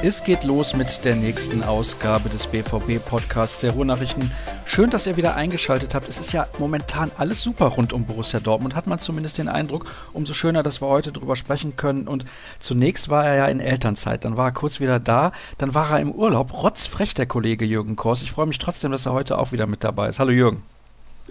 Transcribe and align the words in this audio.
Es 0.00 0.22
geht 0.22 0.44
los 0.44 0.74
mit 0.74 1.04
der 1.04 1.16
nächsten 1.16 1.64
Ausgabe 1.64 2.28
des 2.28 2.46
BVB-Podcasts 2.46 3.62
der 3.62 3.72
Ruhrnachrichten. 3.72 4.30
Schön, 4.64 4.90
dass 4.90 5.08
ihr 5.08 5.16
wieder 5.16 5.34
eingeschaltet 5.34 5.92
habt. 5.92 6.08
Es 6.08 6.20
ist 6.20 6.32
ja 6.32 6.46
momentan 6.60 7.10
alles 7.18 7.42
super 7.42 7.66
rund 7.66 7.92
um 7.92 8.06
Borussia 8.06 8.38
Dortmund, 8.38 8.76
hat 8.76 8.86
man 8.86 9.00
zumindest 9.00 9.38
den 9.38 9.48
Eindruck. 9.48 9.86
Umso 10.12 10.34
schöner, 10.34 10.62
dass 10.62 10.80
wir 10.80 10.86
heute 10.86 11.10
drüber 11.10 11.34
sprechen 11.34 11.74
können. 11.74 12.06
Und 12.06 12.24
zunächst 12.60 13.08
war 13.08 13.26
er 13.26 13.34
ja 13.34 13.46
in 13.46 13.58
Elternzeit, 13.58 14.24
dann 14.24 14.36
war 14.36 14.50
er 14.50 14.52
kurz 14.52 14.78
wieder 14.78 15.00
da, 15.00 15.32
dann 15.58 15.74
war 15.74 15.90
er 15.90 15.98
im 15.98 16.12
Urlaub. 16.12 16.52
Rotzfrech, 16.62 17.14
der 17.14 17.26
Kollege 17.26 17.64
Jürgen 17.64 17.96
Kors. 17.96 18.22
Ich 18.22 18.30
freue 18.30 18.46
mich 18.46 18.58
trotzdem, 18.58 18.92
dass 18.92 19.04
er 19.04 19.14
heute 19.14 19.36
auch 19.36 19.50
wieder 19.50 19.66
mit 19.66 19.82
dabei 19.82 20.10
ist. 20.10 20.20
Hallo 20.20 20.30
Jürgen. 20.30 20.62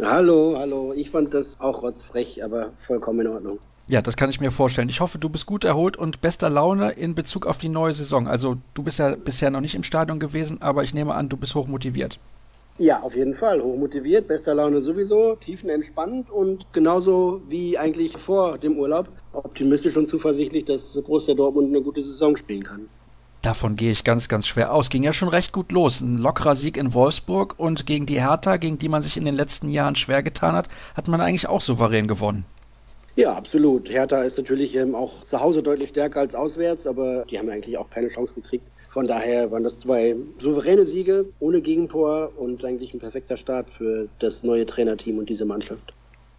Hallo, 0.01 0.57
hallo. 0.59 0.91
Ich 0.93 1.09
fand 1.09 1.33
das 1.33 1.57
auch 1.61 1.83
rotzfrech, 1.83 2.43
aber 2.43 2.71
vollkommen 2.81 3.21
in 3.21 3.27
Ordnung. 3.27 3.59
Ja, 3.89 4.01
das 4.01 4.17
kann 4.17 4.29
ich 4.29 4.41
mir 4.41 4.51
vorstellen. 4.51 4.89
Ich 4.89 4.99
hoffe, 4.99 5.17
du 5.17 5.29
bist 5.29 5.45
gut 5.45 5.63
erholt 5.63 5.95
und 5.95 6.19
bester 6.19 6.49
Laune 6.49 6.91
in 6.91 7.15
Bezug 7.15 7.45
auf 7.45 7.57
die 7.57 7.69
neue 7.69 7.93
Saison. 7.93 8.27
Also 8.27 8.57
du 8.73 8.83
bist 8.83 8.99
ja 8.99 9.15
bisher 9.15 9.49
noch 9.49 9.61
nicht 9.61 9.75
im 9.75 9.83
Stadion 9.83 10.19
gewesen, 10.19 10.61
aber 10.61 10.83
ich 10.83 10.93
nehme 10.93 11.13
an, 11.13 11.29
du 11.29 11.37
bist 11.37 11.55
hochmotiviert. 11.55 12.19
Ja, 12.79 12.99
auf 12.99 13.15
jeden 13.15 13.33
Fall. 13.33 13.61
Hochmotiviert, 13.61 14.27
bester 14.27 14.53
Laune 14.53 14.81
sowieso, 14.81 15.35
tiefenentspannt 15.35 16.29
und 16.29 16.67
genauso 16.73 17.41
wie 17.47 17.77
eigentlich 17.77 18.11
vor 18.11 18.57
dem 18.57 18.77
Urlaub 18.77 19.07
optimistisch 19.31 19.95
und 19.95 20.07
zuversichtlich, 20.07 20.65
dass 20.65 20.93
Borussia 21.01 21.33
Dortmund 21.33 21.69
eine 21.69 21.81
gute 21.81 22.03
Saison 22.03 22.35
spielen 22.35 22.63
kann. 22.63 22.89
Davon 23.41 23.77
gehe 23.77 23.91
ich 23.91 24.03
ganz, 24.03 24.27
ganz 24.27 24.47
schwer 24.47 24.73
aus. 24.73 24.89
Ging 24.89 25.03
ja 25.03 25.13
schon 25.13 25.29
recht 25.29 25.53
gut 25.53 25.71
los. 25.71 26.01
Ein 26.01 26.17
lockerer 26.17 26.57
Sieg 26.57 26.75
in 26.75 26.93
Wolfsburg 26.93 27.55
und 27.57 27.85
gegen 27.85 28.05
die 28.05 28.19
Hertha, 28.19 28.57
gegen 28.57 28.79
die 28.79 28.89
man 28.89 29.01
sich 29.01 29.15
in 29.15 29.23
den 29.23 29.35
letzten 29.35 29.69
Jahren 29.69 29.95
schwer 29.95 30.21
getan 30.21 30.55
hat, 30.55 30.67
hat 30.95 31.07
man 31.07 31.21
eigentlich 31.21 31.47
auch 31.47 31.61
souverän 31.61 32.07
gewonnen. 32.07 32.45
Ja, 33.17 33.33
absolut. 33.33 33.89
Hertha 33.89 34.21
ist 34.21 34.37
natürlich 34.37 34.75
ähm, 34.75 34.93
auch 34.93 35.23
zu 35.23 35.41
Hause 35.41 35.63
deutlich 35.63 35.89
stärker 35.89 36.19
als 36.19 36.35
auswärts, 36.35 36.85
aber 36.85 37.25
die 37.25 37.39
haben 37.39 37.49
eigentlich 37.49 37.75
auch 37.79 37.89
keine 37.89 38.09
Chance 38.09 38.35
gekriegt. 38.35 38.63
Von 38.89 39.07
daher 39.07 39.49
waren 39.49 39.63
das 39.63 39.79
zwei 39.79 40.15
souveräne 40.37 40.85
Siege 40.85 41.25
ohne 41.39 41.61
Gegentor 41.61 42.31
und 42.37 42.63
eigentlich 42.63 42.93
ein 42.93 42.99
perfekter 42.99 43.35
Start 43.35 43.71
für 43.71 44.07
das 44.19 44.43
neue 44.43 44.67
Trainerteam 44.67 45.17
und 45.17 45.29
diese 45.29 45.45
Mannschaft. 45.45 45.95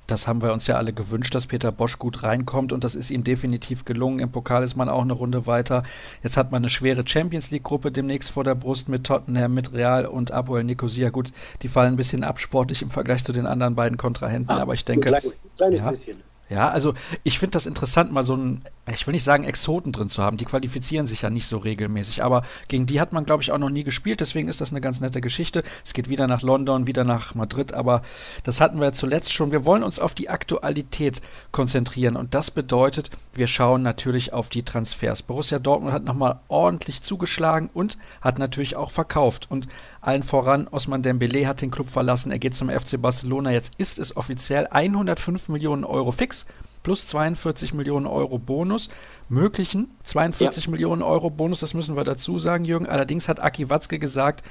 Das 0.06 0.28
haben 0.28 0.40
wir 0.40 0.52
uns 0.52 0.68
ja 0.68 0.76
alle 0.76 0.92
gewünscht, 0.92 1.34
dass 1.34 1.48
Peter 1.48 1.72
Bosch 1.72 1.98
gut 1.98 2.22
reinkommt 2.22 2.72
und 2.72 2.84
das 2.84 2.94
ist 2.94 3.10
ihm 3.10 3.24
definitiv 3.24 3.84
gelungen. 3.84 4.20
Im 4.20 4.30
Pokal 4.30 4.62
ist 4.62 4.76
man 4.76 4.88
auch 4.88 5.02
eine 5.02 5.12
Runde 5.14 5.48
weiter. 5.48 5.82
Jetzt 6.22 6.36
hat 6.36 6.52
man 6.52 6.62
eine 6.62 6.70
schwere 6.70 7.02
Champions 7.06 7.50
League-Gruppe 7.50 7.90
demnächst 7.90 8.30
vor 8.30 8.44
der 8.44 8.54
Brust 8.54 8.88
mit 8.88 9.04
Tottenham, 9.04 9.52
mit 9.52 9.72
Real 9.72 10.06
und 10.06 10.30
Apoel 10.30 10.62
Nicosia. 10.62 11.10
Gut, 11.10 11.32
die 11.62 11.68
fallen 11.68 11.94
ein 11.94 11.96
bisschen 11.96 12.22
absportlich 12.22 12.82
im 12.82 12.90
Vergleich 12.90 13.24
zu 13.24 13.32
den 13.32 13.46
anderen 13.46 13.74
beiden 13.74 13.98
Kontrahenten, 13.98 14.52
Ach, 14.52 14.60
aber 14.60 14.74
ich 14.74 14.84
denke. 14.84 15.08
Ein 15.08 15.20
kleines, 15.20 15.36
kleines 15.56 15.80
ja, 15.80 15.90
bisschen. 15.90 16.27
Ja, 16.50 16.70
also 16.70 16.94
ich 17.24 17.38
finde 17.38 17.52
das 17.52 17.66
interessant, 17.66 18.10
mal 18.10 18.24
so 18.24 18.34
ein, 18.34 18.62
ich 18.90 19.06
will 19.06 19.12
nicht 19.12 19.24
sagen 19.24 19.44
Exoten 19.44 19.92
drin 19.92 20.08
zu 20.08 20.22
haben. 20.22 20.38
Die 20.38 20.46
qualifizieren 20.46 21.06
sich 21.06 21.22
ja 21.22 21.28
nicht 21.28 21.46
so 21.46 21.58
regelmäßig. 21.58 22.22
Aber 22.22 22.42
gegen 22.68 22.86
die 22.86 23.00
hat 23.00 23.12
man, 23.12 23.26
glaube 23.26 23.42
ich, 23.42 23.52
auch 23.52 23.58
noch 23.58 23.68
nie 23.68 23.84
gespielt. 23.84 24.20
Deswegen 24.20 24.48
ist 24.48 24.62
das 24.62 24.70
eine 24.70 24.80
ganz 24.80 25.00
nette 25.00 25.20
Geschichte. 25.20 25.62
Es 25.84 25.92
geht 25.92 26.08
wieder 26.08 26.26
nach 26.26 26.40
London, 26.40 26.86
wieder 26.86 27.04
nach 27.04 27.34
Madrid. 27.34 27.74
Aber 27.74 28.02
das 28.44 28.62
hatten 28.62 28.80
wir 28.80 28.92
zuletzt 28.92 29.32
schon. 29.32 29.52
Wir 29.52 29.66
wollen 29.66 29.82
uns 29.82 29.98
auf 29.98 30.14
die 30.14 30.30
Aktualität 30.30 31.20
konzentrieren. 31.52 32.16
Und 32.16 32.34
das 32.34 32.50
bedeutet, 32.50 33.10
wir 33.34 33.46
schauen 33.46 33.82
natürlich 33.82 34.32
auf 34.32 34.48
die 34.48 34.62
Transfers. 34.62 35.22
Borussia 35.22 35.58
Dortmund 35.58 35.92
hat 35.92 36.04
nochmal 36.04 36.40
ordentlich 36.48 37.02
zugeschlagen 37.02 37.68
und 37.74 37.98
hat 38.22 38.38
natürlich 38.38 38.74
auch 38.74 38.90
verkauft. 38.90 39.50
Und 39.50 39.68
allen 40.08 40.22
voran, 40.22 40.68
Osman 40.68 41.02
Dembele 41.02 41.46
hat 41.46 41.60
den 41.60 41.70
Club 41.70 41.90
verlassen. 41.90 42.32
Er 42.32 42.38
geht 42.38 42.54
zum 42.54 42.70
FC 42.70 43.00
Barcelona. 43.00 43.52
Jetzt 43.52 43.74
ist 43.76 43.98
es 43.98 44.16
offiziell 44.16 44.66
105 44.70 45.50
Millionen 45.50 45.84
Euro 45.84 46.12
fix 46.12 46.46
plus 46.82 47.06
42 47.08 47.74
Millionen 47.74 48.06
Euro 48.06 48.38
Bonus, 48.38 48.88
möglichen 49.28 49.90
42 50.04 50.64
ja. 50.64 50.70
Millionen 50.70 51.02
Euro 51.02 51.28
Bonus, 51.28 51.60
das 51.60 51.74
müssen 51.74 51.96
wir 51.96 52.04
dazu 52.04 52.38
sagen, 52.38 52.64
Jürgen. 52.64 52.86
Allerdings 52.86 53.28
hat 53.28 53.40
Aki 53.40 53.68
Watzke 53.68 53.98
gesagt, 53.98 54.42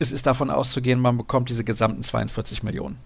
es 0.00 0.10
ist 0.10 0.26
davon 0.26 0.50
auszugehen, 0.50 0.98
man 0.98 1.16
bekommt 1.16 1.48
diese 1.48 1.62
gesamten 1.62 2.02
42 2.02 2.64
Millionen. 2.64 2.98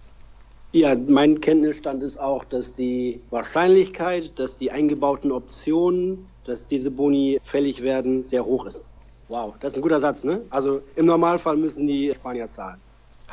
Ja, 0.71 0.95
mein 0.95 1.41
Kenntnisstand 1.41 2.01
ist 2.01 2.17
auch, 2.17 2.43
dass 2.45 2.73
die 2.73 3.21
Wahrscheinlichkeit, 3.29 4.39
dass 4.39 4.57
die 4.57 4.71
eingebauten 4.71 5.31
Optionen, 5.31 6.25
dass 6.45 6.67
diese 6.67 6.89
Boni 6.89 7.39
fällig 7.43 7.83
werden, 7.83 8.23
sehr 8.23 8.45
hoch 8.45 8.65
ist. 8.65 8.87
Wow, 9.31 9.55
das 9.61 9.71
ist 9.71 9.77
ein 9.77 9.81
guter 9.81 10.01
Satz, 10.01 10.25
ne? 10.25 10.41
Also 10.49 10.81
im 10.97 11.05
Normalfall 11.05 11.55
müssen 11.55 11.87
die 11.87 12.11
Spanier 12.13 12.49
zahlen. 12.49 12.81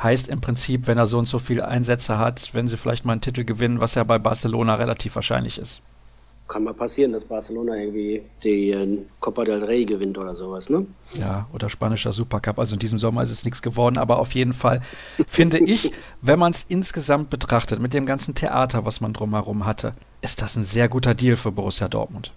Heißt 0.01 0.29
im 0.29 0.39
Prinzip, 0.39 0.87
wenn 0.87 0.97
er 0.97 1.07
so 1.07 1.19
und 1.19 1.27
so 1.27 1.39
viele 1.39 1.67
Einsätze 1.67 2.17
hat, 2.17 2.53
wenn 2.53 2.69
sie 2.69 2.77
vielleicht 2.77 3.03
mal 3.03 3.11
einen 3.11 3.21
Titel 3.21 3.43
gewinnen, 3.43 3.81
was 3.81 3.95
ja 3.95 4.05
bei 4.05 4.17
Barcelona 4.17 4.75
relativ 4.75 5.15
wahrscheinlich 5.15 5.59
ist. 5.59 5.81
Kann 6.47 6.63
mal 6.63 6.73
passieren, 6.73 7.11
dass 7.11 7.25
Barcelona 7.25 7.75
irgendwie 7.75 8.23
den 8.45 9.09
Copa 9.19 9.43
del 9.43 9.61
Rey 9.61 9.83
gewinnt 9.83 10.17
oder 10.17 10.35
sowas, 10.35 10.69
ne? 10.69 10.87
Ja, 11.15 11.49
oder 11.53 11.67
spanischer 11.67 12.13
Supercup. 12.13 12.59
Also 12.59 12.75
in 12.75 12.79
diesem 12.79 12.97
Sommer 12.97 13.21
ist 13.23 13.31
es 13.31 13.43
nichts 13.43 13.61
geworden, 13.61 13.97
aber 13.97 14.19
auf 14.19 14.33
jeden 14.33 14.53
Fall 14.53 14.79
finde 15.27 15.59
ich, 15.65 15.91
wenn 16.21 16.39
man 16.39 16.53
es 16.53 16.65
insgesamt 16.69 17.29
betrachtet, 17.29 17.81
mit 17.81 17.93
dem 17.93 18.05
ganzen 18.05 18.35
Theater, 18.35 18.85
was 18.85 19.01
man 19.01 19.11
drumherum 19.11 19.65
hatte, 19.65 19.95
ist 20.21 20.41
das 20.41 20.55
ein 20.55 20.63
sehr 20.63 20.87
guter 20.87 21.13
Deal 21.13 21.35
für 21.35 21.51
Borussia 21.51 21.89
Dortmund. 21.89 22.31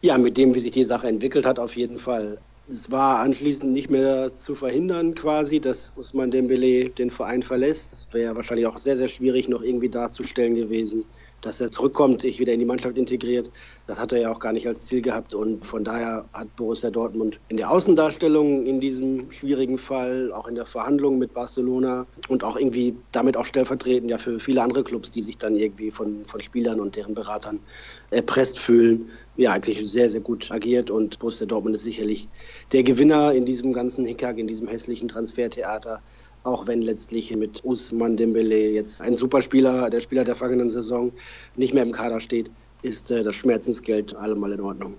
Ja, 0.00 0.16
mit 0.16 0.38
dem, 0.38 0.54
wie 0.54 0.60
sich 0.60 0.70
die 0.70 0.84
Sache 0.84 1.06
entwickelt 1.06 1.44
hat, 1.44 1.58
auf 1.58 1.76
jeden 1.76 1.98
Fall. 1.98 2.38
Es 2.66 2.90
war 2.90 3.20
anschließend 3.20 3.72
nicht 3.72 3.90
mehr 3.90 4.36
zu 4.36 4.54
verhindern 4.54 5.14
quasi, 5.14 5.60
dass 5.60 5.90
Usman 5.96 6.30
Dembele 6.30 6.90
den 6.90 7.10
Verein 7.10 7.42
verlässt. 7.42 7.92
Das 7.92 8.08
wäre 8.12 8.36
wahrscheinlich 8.36 8.66
auch 8.66 8.78
sehr, 8.78 8.96
sehr 8.96 9.08
schwierig 9.08 9.48
noch 9.48 9.62
irgendwie 9.62 9.90
darzustellen 9.90 10.54
gewesen 10.54 11.10
dass 11.44 11.60
er 11.60 11.70
zurückkommt, 11.70 12.22
sich 12.22 12.38
wieder 12.40 12.52
in 12.52 12.58
die 12.58 12.64
Mannschaft 12.64 12.96
integriert. 12.96 13.50
Das 13.86 14.00
hat 14.00 14.12
er 14.12 14.20
ja 14.20 14.32
auch 14.32 14.38
gar 14.38 14.52
nicht 14.52 14.66
als 14.66 14.86
Ziel 14.86 15.02
gehabt. 15.02 15.34
Und 15.34 15.66
von 15.66 15.84
daher 15.84 16.24
hat 16.32 16.54
Borussia 16.56 16.90
Dortmund 16.90 17.40
in 17.48 17.56
der 17.56 17.70
Außendarstellung 17.70 18.64
in 18.64 18.80
diesem 18.80 19.30
schwierigen 19.30 19.78
Fall, 19.78 20.32
auch 20.32 20.48
in 20.48 20.54
der 20.54 20.66
Verhandlung 20.66 21.18
mit 21.18 21.34
Barcelona 21.34 22.06
und 22.28 22.44
auch 22.44 22.56
irgendwie 22.56 22.96
damit 23.12 23.36
auch 23.36 23.44
stellvertretend 23.44 24.10
ja 24.10 24.18
für 24.18 24.40
viele 24.40 24.62
andere 24.62 24.84
Clubs, 24.84 25.12
die 25.12 25.22
sich 25.22 25.38
dann 25.38 25.54
irgendwie 25.54 25.90
von, 25.90 26.24
von 26.26 26.40
Spielern 26.40 26.80
und 26.80 26.96
deren 26.96 27.14
Beratern 27.14 27.60
erpresst 28.10 28.58
fühlen, 28.58 29.10
ja, 29.36 29.52
eigentlich 29.52 29.90
sehr, 29.90 30.08
sehr 30.08 30.20
gut 30.20 30.50
agiert. 30.50 30.90
Und 30.90 31.18
Borussia 31.18 31.46
Dortmund 31.46 31.74
ist 31.74 31.82
sicherlich 31.82 32.28
der 32.72 32.84
Gewinner 32.84 33.32
in 33.32 33.44
diesem 33.44 33.72
ganzen 33.72 34.06
Hickhack, 34.06 34.38
in 34.38 34.46
diesem 34.46 34.68
hässlichen 34.68 35.08
Transfertheater 35.08 36.02
auch 36.44 36.66
wenn 36.66 36.82
letztlich 36.82 37.34
mit 37.36 37.64
Usman 37.64 38.16
Dembele 38.16 38.70
jetzt 38.70 39.02
ein 39.02 39.16
Superspieler, 39.16 39.90
der 39.90 40.00
Spieler 40.00 40.24
der 40.24 40.36
vergangenen 40.36 40.70
Saison, 40.70 41.12
nicht 41.56 41.74
mehr 41.74 41.82
im 41.82 41.92
Kader 41.92 42.20
steht, 42.20 42.50
ist 42.82 43.10
äh, 43.10 43.22
das 43.22 43.34
Schmerzensgeld 43.34 44.14
allemal 44.14 44.52
in 44.52 44.60
Ordnung. 44.60 44.94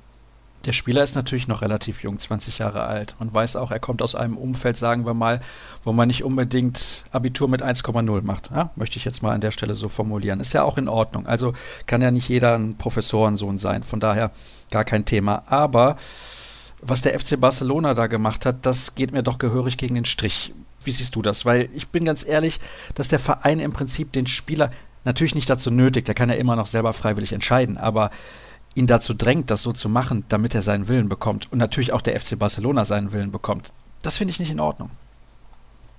Der 0.66 0.74
Spieler 0.74 1.04
ist 1.04 1.14
natürlich 1.14 1.48
noch 1.48 1.62
relativ 1.62 2.02
jung, 2.02 2.18
20 2.18 2.58
Jahre 2.58 2.82
alt. 2.86 3.16
Man 3.20 3.32
weiß 3.32 3.56
auch, 3.56 3.70
er 3.70 3.80
kommt 3.80 4.02
aus 4.02 4.16
einem 4.16 4.36
Umfeld, 4.36 4.78
sagen 4.78 5.06
wir 5.06 5.14
mal, 5.14 5.40
wo 5.84 5.94
man 5.94 6.08
nicht 6.08 6.24
unbedingt 6.24 7.04
Abitur 7.12 7.48
mit 7.48 7.62
1,0 7.62 8.22
macht. 8.24 8.50
Ja, 8.50 8.72
möchte 8.76 8.98
ich 8.98 9.06
jetzt 9.06 9.22
mal 9.22 9.34
an 9.34 9.42
der 9.42 9.52
Stelle 9.52 9.76
so 9.76 9.90
formulieren. 9.90 10.40
Ist 10.40 10.54
ja 10.54 10.64
auch 10.64 10.80
in 10.80 10.88
Ordnung. 10.88 11.28
Also 11.28 11.54
kann 11.86 12.02
ja 12.02 12.10
nicht 12.10 12.28
jeder 12.30 12.58
ein 12.58 12.78
Professorensohn 12.78 13.60
sein. 13.60 13.84
Von 13.84 14.00
daher 14.00 14.32
gar 14.72 14.86
kein 14.86 15.06
Thema. 15.06 15.44
Aber 15.46 15.98
was 16.82 17.04
der 17.04 17.20
FC 17.20 17.40
Barcelona 17.40 17.94
da 17.94 18.08
gemacht 18.08 18.48
hat, 18.48 18.66
das 18.66 18.96
geht 18.96 19.12
mir 19.12 19.22
doch 19.22 19.38
gehörig 19.38 19.78
gegen 19.78 19.94
den 19.94 20.06
Strich. 20.06 20.52
Wie 20.86 20.92
siehst 20.92 21.16
du 21.16 21.22
das? 21.22 21.46
Weil 21.46 21.70
ich 21.74 21.88
bin 21.90 22.06
ganz 22.06 22.26
ehrlich, 22.26 22.60
dass 22.94 23.08
der 23.08 23.20
Verein 23.20 23.60
im 23.60 23.74
Prinzip 23.74 24.12
den 24.12 24.28
Spieler 24.28 24.72
natürlich 25.04 25.36
nicht 25.36 25.50
dazu 25.50 25.72
nötigt, 25.72 26.08
der 26.08 26.16
kann 26.16 26.30
ja 26.30 26.36
immer 26.36 26.56
noch 26.56 26.66
selber 26.66 26.94
freiwillig 26.94 27.34
entscheiden, 27.34 27.78
aber 27.78 28.10
ihn 28.74 28.88
dazu 28.88 29.14
drängt, 29.14 29.52
das 29.52 29.62
so 29.62 29.72
zu 29.72 29.88
machen, 29.88 30.26
damit 30.28 30.54
er 30.54 30.62
seinen 30.62 30.88
Willen 30.88 31.10
bekommt 31.10 31.52
und 31.52 31.60
natürlich 31.60 31.94
auch 31.94 32.02
der 32.02 32.20
FC 32.20 32.38
Barcelona 32.38 32.86
seinen 32.86 33.14
Willen 33.14 33.32
bekommt. 33.32 33.72
Das 34.02 34.18
finde 34.18 34.32
ich 34.32 34.40
nicht 34.40 34.52
in 34.52 34.60
Ordnung. 34.60 34.90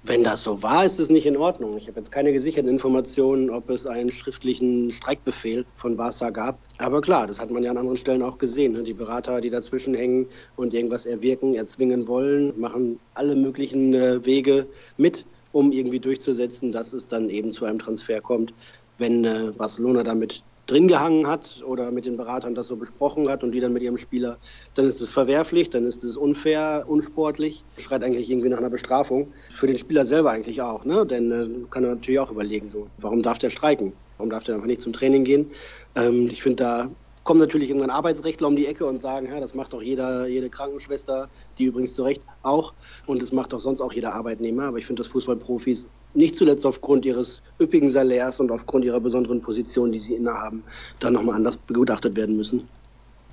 Wenn 0.08 0.22
das 0.22 0.44
so 0.44 0.62
war, 0.62 0.84
ist 0.84 1.00
es 1.00 1.10
nicht 1.10 1.26
in 1.26 1.36
Ordnung. 1.36 1.76
Ich 1.76 1.88
habe 1.88 1.98
jetzt 1.98 2.12
keine 2.12 2.32
gesicherten 2.32 2.70
Informationen, 2.70 3.50
ob 3.50 3.68
es 3.70 3.86
einen 3.86 4.12
schriftlichen 4.12 4.92
Streikbefehl 4.92 5.66
von 5.74 5.96
Barca 5.96 6.30
gab. 6.30 6.60
Aber 6.78 7.00
klar, 7.00 7.26
das 7.26 7.40
hat 7.40 7.50
man 7.50 7.64
ja 7.64 7.72
an 7.72 7.76
anderen 7.76 7.96
Stellen 7.96 8.22
auch 8.22 8.38
gesehen. 8.38 8.74
Ne? 8.74 8.84
Die 8.84 8.94
Berater, 8.94 9.40
die 9.40 9.50
dazwischen 9.50 9.94
hängen 9.94 10.28
und 10.54 10.74
irgendwas 10.74 11.06
erwirken, 11.06 11.54
erzwingen 11.54 12.06
wollen, 12.06 12.52
machen 12.56 13.00
alle 13.14 13.34
möglichen 13.34 13.94
äh, 13.94 14.24
Wege 14.24 14.68
mit, 14.96 15.26
um 15.50 15.72
irgendwie 15.72 15.98
durchzusetzen, 15.98 16.70
dass 16.70 16.92
es 16.92 17.08
dann 17.08 17.28
eben 17.28 17.52
zu 17.52 17.64
einem 17.64 17.80
Transfer 17.80 18.20
kommt. 18.20 18.54
Wenn 18.98 19.24
äh, 19.24 19.50
Barcelona 19.58 20.04
damit 20.04 20.44
drin 20.66 20.88
gehangen 20.88 21.26
hat 21.26 21.62
oder 21.64 21.90
mit 21.92 22.06
den 22.06 22.16
Beratern 22.16 22.54
das 22.54 22.66
so 22.66 22.76
besprochen 22.76 23.28
hat 23.28 23.42
und 23.44 23.52
die 23.52 23.60
dann 23.60 23.72
mit 23.72 23.82
ihrem 23.82 23.96
Spieler, 23.96 24.38
dann 24.74 24.84
ist 24.84 25.00
es 25.00 25.10
verwerflich, 25.10 25.70
dann 25.70 25.86
ist 25.86 26.02
es 26.04 26.16
unfair, 26.16 26.84
unsportlich, 26.88 27.64
schreit 27.78 28.02
eigentlich 28.02 28.30
irgendwie 28.30 28.48
nach 28.48 28.58
einer 28.58 28.70
Bestrafung. 28.70 29.32
Für 29.50 29.66
den 29.66 29.78
Spieler 29.78 30.04
selber 30.04 30.32
eigentlich 30.32 30.60
auch, 30.62 30.84
ne? 30.84 31.06
denn 31.06 31.30
äh, 31.30 31.68
kann 31.70 31.84
er 31.84 31.94
natürlich 31.94 32.20
auch 32.20 32.30
überlegen, 32.30 32.70
so, 32.70 32.88
warum 32.98 33.22
darf 33.22 33.38
der 33.38 33.50
streiken? 33.50 33.92
Warum 34.18 34.30
darf 34.30 34.44
der 34.44 34.54
einfach 34.54 34.66
nicht 34.66 34.80
zum 34.80 34.92
Training 34.92 35.24
gehen? 35.24 35.52
Ähm, 35.94 36.26
ich 36.26 36.42
finde, 36.42 36.56
da 36.56 36.90
kommen 37.22 37.40
natürlich 37.40 37.70
irgendwann 37.70 37.90
Arbeitsrechtler 37.90 38.46
um 38.46 38.56
die 38.56 38.66
Ecke 38.66 38.86
und 38.86 39.00
sagen, 39.00 39.26
ja, 39.26 39.40
das 39.40 39.54
macht 39.54 39.72
doch 39.72 39.82
jeder, 39.82 40.28
jede 40.28 40.48
Krankenschwester, 40.48 41.28
die 41.58 41.64
übrigens 41.64 41.94
zu 41.94 42.04
Recht 42.04 42.22
auch, 42.42 42.72
und 43.06 43.20
das 43.20 43.32
macht 43.32 43.52
doch 43.52 43.58
sonst 43.60 43.80
auch 43.80 43.92
jeder 43.92 44.14
Arbeitnehmer. 44.14 44.64
Aber 44.64 44.78
ich 44.78 44.86
finde, 44.86 45.02
dass 45.02 45.10
Fußballprofis 45.10 45.90
nicht 46.16 46.34
zuletzt 46.36 46.66
aufgrund 46.66 47.04
ihres 47.04 47.42
üppigen 47.60 47.90
Salärs 47.90 48.40
und 48.40 48.50
aufgrund 48.50 48.84
ihrer 48.84 49.00
besonderen 49.00 49.40
Position, 49.40 49.92
die 49.92 49.98
sie 49.98 50.14
innehaben, 50.14 50.64
dann 50.98 51.12
nochmal 51.12 51.36
anders 51.36 51.56
begutachtet 51.56 52.16
werden 52.16 52.36
müssen. 52.36 52.68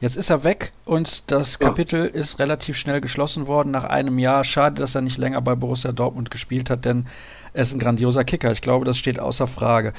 Jetzt 0.01 0.17
ist 0.17 0.29
er 0.29 0.43
weg 0.43 0.73
und 0.83 1.31
das 1.31 1.59
Kapitel 1.59 2.01
ja. 2.01 2.07
ist 2.07 2.37
relativ 2.37 2.75
schnell 2.75 2.99
geschlossen 2.99 3.47
worden 3.47 3.71
nach 3.71 3.85
einem 3.85 4.19
Jahr. 4.19 4.43
Schade, 4.43 4.81
dass 4.81 4.95
er 4.95 5.01
nicht 5.01 5.17
länger 5.17 5.41
bei 5.41 5.55
Borussia 5.55 5.93
Dortmund 5.93 6.29
gespielt 6.29 6.69
hat, 6.69 6.83
denn 6.83 7.05
er 7.53 7.61
ist 7.61 7.73
ein 7.73 7.79
grandioser 7.79 8.25
Kicker. 8.25 8.51
Ich 8.51 8.61
glaube, 8.61 8.83
das 8.83 8.97
steht 8.97 9.17
außer 9.17 9.47
Frage. 9.47 9.93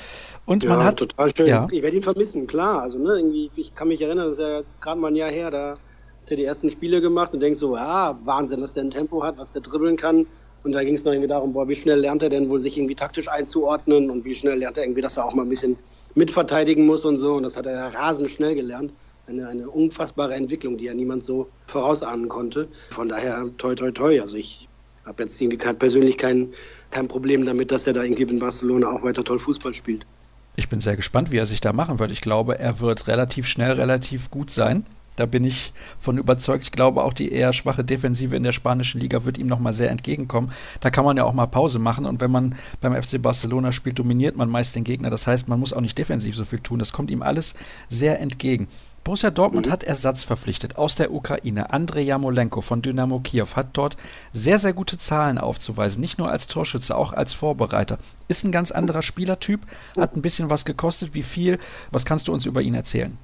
Und 0.44 0.62
ja, 0.62 0.76
man 0.76 0.84
hat 0.84 0.98
total 0.98 1.34
schön. 1.34 1.46
Ja. 1.46 1.66
Ich 1.70 1.82
werde 1.82 1.96
ihn 1.96 2.02
vermissen, 2.02 2.46
klar. 2.46 2.82
Also 2.82 2.98
ne, 2.98 3.16
irgendwie, 3.16 3.50
ich 3.56 3.74
kann 3.74 3.88
mich 3.88 4.02
erinnern, 4.02 4.28
das 4.28 4.36
ist 4.36 4.42
ja 4.42 4.58
jetzt 4.58 4.78
gerade 4.82 5.00
mal 5.00 5.08
ein 5.08 5.16
Jahr 5.16 5.30
her, 5.30 5.50
da 5.50 5.70
hat 5.70 6.30
er 6.30 6.36
die 6.36 6.44
ersten 6.44 6.68
Spiele 6.68 7.00
gemacht 7.00 7.32
und 7.32 7.40
denkst 7.40 7.60
so, 7.60 7.74
ja, 7.74 8.18
Wahnsinn, 8.24 8.60
dass 8.60 8.74
der 8.74 8.84
ein 8.84 8.90
Tempo 8.90 9.24
hat, 9.24 9.38
was 9.38 9.52
der 9.52 9.62
dribbeln 9.62 9.96
kann. 9.96 10.26
Und 10.64 10.72
da 10.72 10.82
ging 10.82 10.94
es 10.94 11.04
noch 11.04 11.12
irgendwie 11.12 11.28
darum, 11.28 11.52
boah, 11.52 11.68
wie 11.68 11.74
schnell 11.74 12.00
lernt 12.00 12.22
er 12.22 12.30
denn 12.30 12.48
wohl 12.48 12.60
sich 12.60 12.76
irgendwie 12.76 12.94
taktisch 12.94 13.28
einzuordnen 13.28 14.10
und 14.10 14.24
wie 14.24 14.34
schnell 14.34 14.58
lernt 14.58 14.78
er 14.78 14.84
irgendwie, 14.84 15.02
dass 15.02 15.18
er 15.18 15.26
auch 15.26 15.34
mal 15.34 15.42
ein 15.42 15.48
bisschen 15.50 15.76
mitverteidigen 16.14 16.86
muss 16.86 17.04
und 17.04 17.16
so. 17.16 17.34
Und 17.34 17.42
das 17.42 17.56
hat 17.56 17.66
er 17.66 17.94
rasend 17.94 18.30
schnell 18.30 18.54
gelernt 18.54 18.92
eine, 19.26 19.48
eine 19.48 19.68
unfassbare 19.68 20.34
Entwicklung, 20.34 20.76
die 20.76 20.84
ja 20.84 20.94
niemand 20.94 21.22
so 21.24 21.48
vorausahnen 21.66 22.28
konnte. 22.28 22.68
Von 22.90 23.08
daher 23.08 23.44
toi 23.58 23.74
toi 23.74 23.90
toi. 23.90 24.20
Also 24.20 24.36
ich 24.36 24.68
habe 25.04 25.22
jetzt 25.22 25.40
irgendwie 25.40 25.58
persönlich 25.74 26.18
kein, 26.18 26.52
kein 26.90 27.08
Problem 27.08 27.44
damit, 27.44 27.70
dass 27.70 27.86
er 27.86 27.92
da 27.92 28.02
irgendwie 28.02 28.22
in 28.22 28.38
Barcelona 28.38 28.88
auch 28.88 29.02
weiter 29.02 29.24
toll 29.24 29.38
Fußball 29.38 29.74
spielt. 29.74 30.06
Ich 30.56 30.68
bin 30.68 30.80
sehr 30.80 30.96
gespannt, 30.96 31.32
wie 31.32 31.38
er 31.38 31.46
sich 31.46 31.60
da 31.60 31.72
machen 31.72 31.98
wird. 31.98 32.10
Ich 32.10 32.20
glaube, 32.20 32.58
er 32.58 32.80
wird 32.80 33.08
relativ 33.08 33.46
schnell 33.46 33.72
relativ 33.72 34.30
gut 34.30 34.50
sein. 34.50 34.86
Da 35.16 35.26
bin 35.26 35.44
ich 35.44 35.72
von 35.98 36.18
überzeugt. 36.18 36.64
Ich 36.64 36.72
glaube, 36.72 37.04
auch 37.04 37.12
die 37.12 37.32
eher 37.32 37.52
schwache 37.52 37.84
Defensive 37.84 38.34
in 38.34 38.42
der 38.42 38.52
spanischen 38.52 39.00
Liga 39.00 39.24
wird 39.24 39.38
ihm 39.38 39.46
nochmal 39.46 39.72
sehr 39.72 39.90
entgegenkommen. 39.90 40.52
Da 40.80 40.90
kann 40.90 41.04
man 41.04 41.16
ja 41.16 41.24
auch 41.24 41.32
mal 41.34 41.46
Pause 41.46 41.78
machen. 41.78 42.04
Und 42.04 42.20
wenn 42.20 42.30
man 42.30 42.56
beim 42.80 43.00
FC 43.00 43.20
Barcelona 43.20 43.72
spielt, 43.72 43.98
dominiert 43.98 44.36
man 44.36 44.48
meist 44.48 44.74
den 44.74 44.84
Gegner. 44.84 45.10
Das 45.10 45.26
heißt, 45.26 45.48
man 45.48 45.60
muss 45.60 45.72
auch 45.72 45.80
nicht 45.80 45.98
defensiv 45.98 46.34
so 46.34 46.44
viel 46.44 46.60
tun. 46.60 46.78
Das 46.78 46.92
kommt 46.92 47.10
ihm 47.10 47.22
alles 47.22 47.54
sehr 47.88 48.20
entgegen. 48.20 48.68
Borussia 49.04 49.30
Dortmund 49.30 49.66
mhm. 49.66 49.70
hat 49.70 49.84
Ersatz 49.84 50.24
verpflichtet 50.24 50.76
aus 50.76 50.94
der 50.94 51.12
Ukraine. 51.12 51.70
Andrei 51.72 52.00
Jamolenko 52.00 52.62
von 52.62 52.80
Dynamo 52.80 53.20
Kiew 53.20 53.48
hat 53.54 53.68
dort 53.74 53.98
sehr, 54.32 54.58
sehr 54.58 54.72
gute 54.72 54.96
Zahlen 54.96 55.36
aufzuweisen. 55.36 56.00
Nicht 56.00 56.18
nur 56.18 56.30
als 56.30 56.46
Torschütze, 56.46 56.96
auch 56.96 57.12
als 57.12 57.34
Vorbereiter. 57.34 57.98
Ist 58.28 58.44
ein 58.44 58.52
ganz 58.52 58.70
anderer 58.70 59.02
Spielertyp, 59.02 59.60
hat 59.94 60.16
ein 60.16 60.22
bisschen 60.22 60.48
was 60.48 60.64
gekostet. 60.64 61.12
Wie 61.12 61.22
viel? 61.22 61.58
Was 61.90 62.06
kannst 62.06 62.28
du 62.28 62.32
uns 62.32 62.46
über 62.46 62.62
ihn 62.62 62.74
erzählen? 62.74 63.18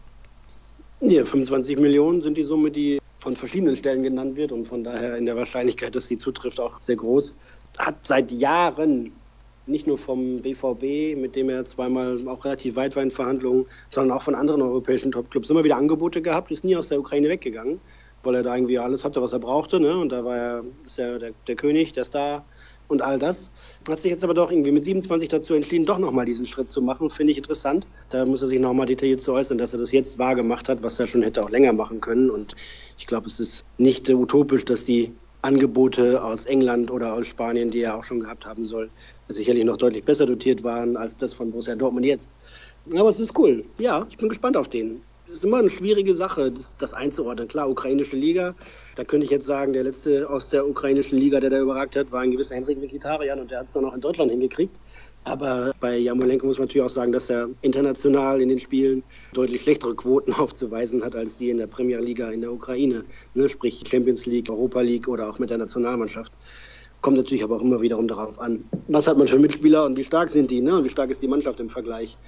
Ja, 1.02 1.24
25 1.24 1.78
Millionen 1.78 2.20
sind 2.20 2.36
die 2.36 2.42
Summe, 2.42 2.70
die 2.70 2.98
von 3.20 3.34
verschiedenen 3.34 3.74
Stellen 3.74 4.02
genannt 4.02 4.36
wird 4.36 4.52
und 4.52 4.66
von 4.66 4.84
daher 4.84 5.16
in 5.16 5.24
der 5.24 5.34
Wahrscheinlichkeit, 5.34 5.94
dass 5.94 6.06
sie 6.06 6.18
zutrifft, 6.18 6.60
auch 6.60 6.78
sehr 6.78 6.96
groß. 6.96 7.36
Hat 7.78 8.06
seit 8.06 8.30
Jahren 8.30 9.12
nicht 9.66 9.86
nur 9.86 9.96
vom 9.96 10.42
BVB, 10.42 11.16
mit 11.18 11.36
dem 11.36 11.48
er 11.48 11.64
zweimal 11.64 12.28
auch 12.28 12.44
relativ 12.44 12.76
weit 12.76 12.96
war 12.96 13.02
in 13.02 13.10
Verhandlungen, 13.10 13.64
sondern 13.88 14.16
auch 14.16 14.22
von 14.22 14.34
anderen 14.34 14.60
europäischen 14.60 15.10
Topclubs 15.10 15.48
immer 15.48 15.64
wieder 15.64 15.76
Angebote 15.76 16.20
gehabt, 16.20 16.50
ist 16.50 16.64
nie 16.64 16.76
aus 16.76 16.88
der 16.88 17.00
Ukraine 17.00 17.30
weggegangen, 17.30 17.80
weil 18.22 18.34
er 18.34 18.42
da 18.42 18.54
irgendwie 18.54 18.78
alles 18.78 19.02
hatte, 19.02 19.22
was 19.22 19.32
er 19.32 19.38
brauchte. 19.38 19.80
Ne? 19.80 19.96
Und 19.96 20.12
da 20.12 20.24
war 20.24 20.36
er, 20.36 20.64
ist 20.84 20.98
er 20.98 21.18
der, 21.18 21.32
der 21.46 21.56
König, 21.56 21.92
der 21.92 22.04
Star 22.04 22.44
und 22.90 23.02
all 23.02 23.18
das. 23.18 23.50
Hat 23.88 24.00
sich 24.00 24.10
jetzt 24.10 24.24
aber 24.24 24.34
doch 24.34 24.50
irgendwie 24.50 24.72
mit 24.72 24.84
27 24.84 25.28
dazu 25.28 25.54
entschieden, 25.54 25.86
doch 25.86 25.98
nochmal 25.98 26.26
diesen 26.26 26.46
Schritt 26.46 26.70
zu 26.70 26.82
machen. 26.82 27.10
Finde 27.10 27.32
ich 27.32 27.38
interessant. 27.38 27.86
Da 28.10 28.26
muss 28.26 28.42
er 28.42 28.48
sich 28.48 28.60
nochmal 28.60 28.86
detailliert 28.86 29.20
zu 29.20 29.32
äußern, 29.32 29.58
dass 29.58 29.72
er 29.72 29.80
das 29.80 29.92
jetzt 29.92 30.18
wahr 30.18 30.34
gemacht 30.34 30.68
hat, 30.68 30.82
was 30.82 30.98
er 31.00 31.06
schon 31.06 31.22
hätte 31.22 31.42
auch 31.42 31.50
länger 31.50 31.72
machen 31.72 32.00
können. 32.00 32.30
Und 32.30 32.54
ich 32.98 33.06
glaube, 33.06 33.26
es 33.26 33.40
ist 33.40 33.64
nicht 33.78 34.08
utopisch, 34.08 34.64
dass 34.64 34.84
die 34.84 35.12
Angebote 35.42 36.22
aus 36.22 36.44
England 36.44 36.90
oder 36.90 37.14
aus 37.14 37.26
Spanien, 37.26 37.70
die 37.70 37.80
er 37.80 37.96
auch 37.96 38.04
schon 38.04 38.20
gehabt 38.20 38.44
haben 38.44 38.64
soll, 38.64 38.90
sicherlich 39.28 39.64
noch 39.64 39.78
deutlich 39.78 40.04
besser 40.04 40.26
dotiert 40.26 40.62
waren 40.64 40.96
als 40.96 41.16
das 41.16 41.32
von 41.32 41.50
Borussia 41.50 41.74
Dortmund 41.76 42.04
jetzt. 42.04 42.30
Aber 42.94 43.08
es 43.08 43.20
ist 43.20 43.38
cool. 43.38 43.64
Ja, 43.78 44.06
ich 44.10 44.18
bin 44.18 44.28
gespannt 44.28 44.56
auf 44.56 44.68
den. 44.68 45.00
Es 45.30 45.36
ist 45.36 45.44
immer 45.44 45.58
eine 45.58 45.70
schwierige 45.70 46.16
Sache, 46.16 46.50
das, 46.50 46.76
das, 46.76 46.92
einzuordnen. 46.92 47.46
Klar, 47.46 47.70
ukrainische 47.70 48.16
Liga, 48.16 48.56
da 48.96 49.04
könnte 49.04 49.26
ich 49.26 49.30
jetzt 49.30 49.46
sagen, 49.46 49.72
der 49.72 49.84
letzte 49.84 50.28
aus 50.28 50.50
der 50.50 50.66
ukrainischen 50.66 51.18
Liga, 51.18 51.38
der 51.38 51.50
da 51.50 51.60
überragt 51.60 51.94
hat, 51.94 52.10
war 52.10 52.22
ein 52.22 52.32
gewisser 52.32 52.56
Henrik 52.56 52.80
Mikitarian 52.80 53.38
und 53.38 53.48
der 53.48 53.60
hat 53.60 53.68
es 53.68 53.72
dann 53.72 53.84
auch 53.84 53.94
in 53.94 54.00
Deutschland 54.00 54.32
hingekriegt. 54.32 54.80
Aber 55.22 55.72
bei 55.78 55.98
Jamolenko 55.98 56.46
muss 56.46 56.58
man 56.58 56.66
natürlich 56.66 56.84
auch 56.84 56.90
sagen, 56.92 57.12
dass 57.12 57.30
er 57.30 57.48
international 57.62 58.40
in 58.40 58.48
den 58.48 58.58
Spielen 58.58 59.04
deutlich 59.32 59.62
schlechtere 59.62 59.94
Quoten 59.94 60.32
aufzuweisen 60.38 61.04
hat 61.04 61.14
als 61.14 61.36
die 61.36 61.50
in 61.50 61.58
der 61.58 61.68
Premier 61.68 62.00
Liga 62.00 62.28
in 62.30 62.40
der 62.40 62.52
Ukraine. 62.52 63.04
Ne? 63.34 63.48
Sprich 63.48 63.84
Champions 63.86 64.26
League, 64.26 64.50
Europa 64.50 64.80
League 64.80 65.06
oder 65.06 65.30
auch 65.30 65.38
mit 65.38 65.50
der 65.50 65.58
Nationalmannschaft. 65.58 66.32
Kommt 67.00 67.16
natürlich 67.16 67.42
aber 67.42 67.56
auch 67.56 67.62
immer 67.62 67.80
wiederum 67.80 68.08
darauf 68.08 68.38
an, 68.38 68.64
was 68.88 69.08
hat 69.08 69.16
man 69.16 69.26
für 69.26 69.38
Mitspieler 69.38 69.84
und 69.86 69.96
wie 69.96 70.04
stark 70.04 70.28
sind 70.28 70.50
die, 70.50 70.60
ne? 70.60 70.76
Und 70.76 70.84
wie 70.84 70.90
stark 70.90 71.10
ist 71.10 71.22
die 71.22 71.28
Mannschaft 71.28 71.58
im 71.58 71.70
Vergleich. 71.70 72.18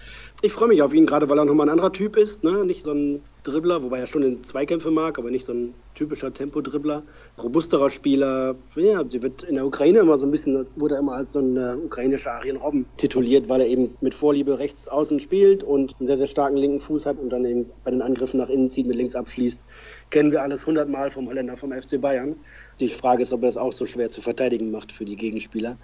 Ich 0.40 0.52
freue 0.52 0.68
mich 0.68 0.82
auf 0.82 0.94
ihn, 0.94 1.04
gerade 1.04 1.28
weil 1.28 1.38
er 1.38 1.44
nochmal 1.44 1.66
ein 1.66 1.72
anderer 1.72 1.92
Typ 1.92 2.16
ist, 2.16 2.42
ne? 2.42 2.64
Nicht 2.64 2.86
so 2.86 2.92
ein 2.92 3.20
Dribbler, 3.42 3.82
wobei 3.82 3.98
er 3.98 4.06
schon 4.06 4.22
in 4.22 4.42
Zweikämpfe 4.44 4.90
mag, 4.90 5.18
aber 5.18 5.30
nicht 5.30 5.44
so 5.44 5.52
ein 5.52 5.74
typischer 5.94 6.32
Tempo-Dribbler. 6.32 7.02
Robusterer 7.42 7.90
Spieler. 7.90 8.54
Ja, 8.76 9.02
sie 9.08 9.22
wird 9.22 9.42
in 9.42 9.56
der 9.56 9.66
Ukraine 9.66 9.98
immer 9.98 10.16
so 10.16 10.26
ein 10.26 10.30
bisschen, 10.30 10.64
wurde 10.76 10.94
er 10.94 11.00
immer 11.00 11.14
als 11.14 11.32
so 11.32 11.40
ein 11.40 11.56
äh, 11.56 11.74
ukrainischer 11.84 12.32
Arjen 12.32 12.56
Robben 12.56 12.86
tituliert, 12.96 13.48
weil 13.48 13.60
er 13.60 13.66
eben 13.66 13.96
mit 14.00 14.14
Vorliebe 14.14 14.58
rechts 14.58 14.88
außen 14.88 15.18
spielt 15.18 15.64
und 15.64 15.96
einen 15.98 16.06
sehr, 16.06 16.18
sehr 16.18 16.28
starken 16.28 16.56
linken 16.56 16.80
Fuß 16.80 17.04
hat 17.04 17.18
und 17.18 17.30
dann 17.30 17.44
eben 17.44 17.66
bei 17.84 17.90
den 17.90 18.00
Angriffen 18.00 18.38
nach 18.38 18.48
innen 18.48 18.68
zieht, 18.68 18.86
mit 18.86 18.96
links 18.96 19.16
abschließt. 19.16 19.64
Kennen 20.10 20.30
wir 20.30 20.42
alles 20.42 20.64
hundertmal 20.66 21.10
vom 21.10 21.26
Holländer, 21.28 21.56
vom 21.56 21.72
FC 21.72 22.00
Bayern. 22.00 22.36
Die 22.80 22.88
Frage 22.88 23.22
ist, 23.22 23.32
ob 23.32 23.42
er 23.42 23.50
es 23.50 23.56
auch 23.56 23.72
so 23.72 23.86
schwer 23.86 24.10
zu 24.10 24.22
verteidigen 24.22 24.70
macht 24.70 24.92
für 24.92 25.04
die 25.04 25.16
Gegenspieler. 25.16 25.78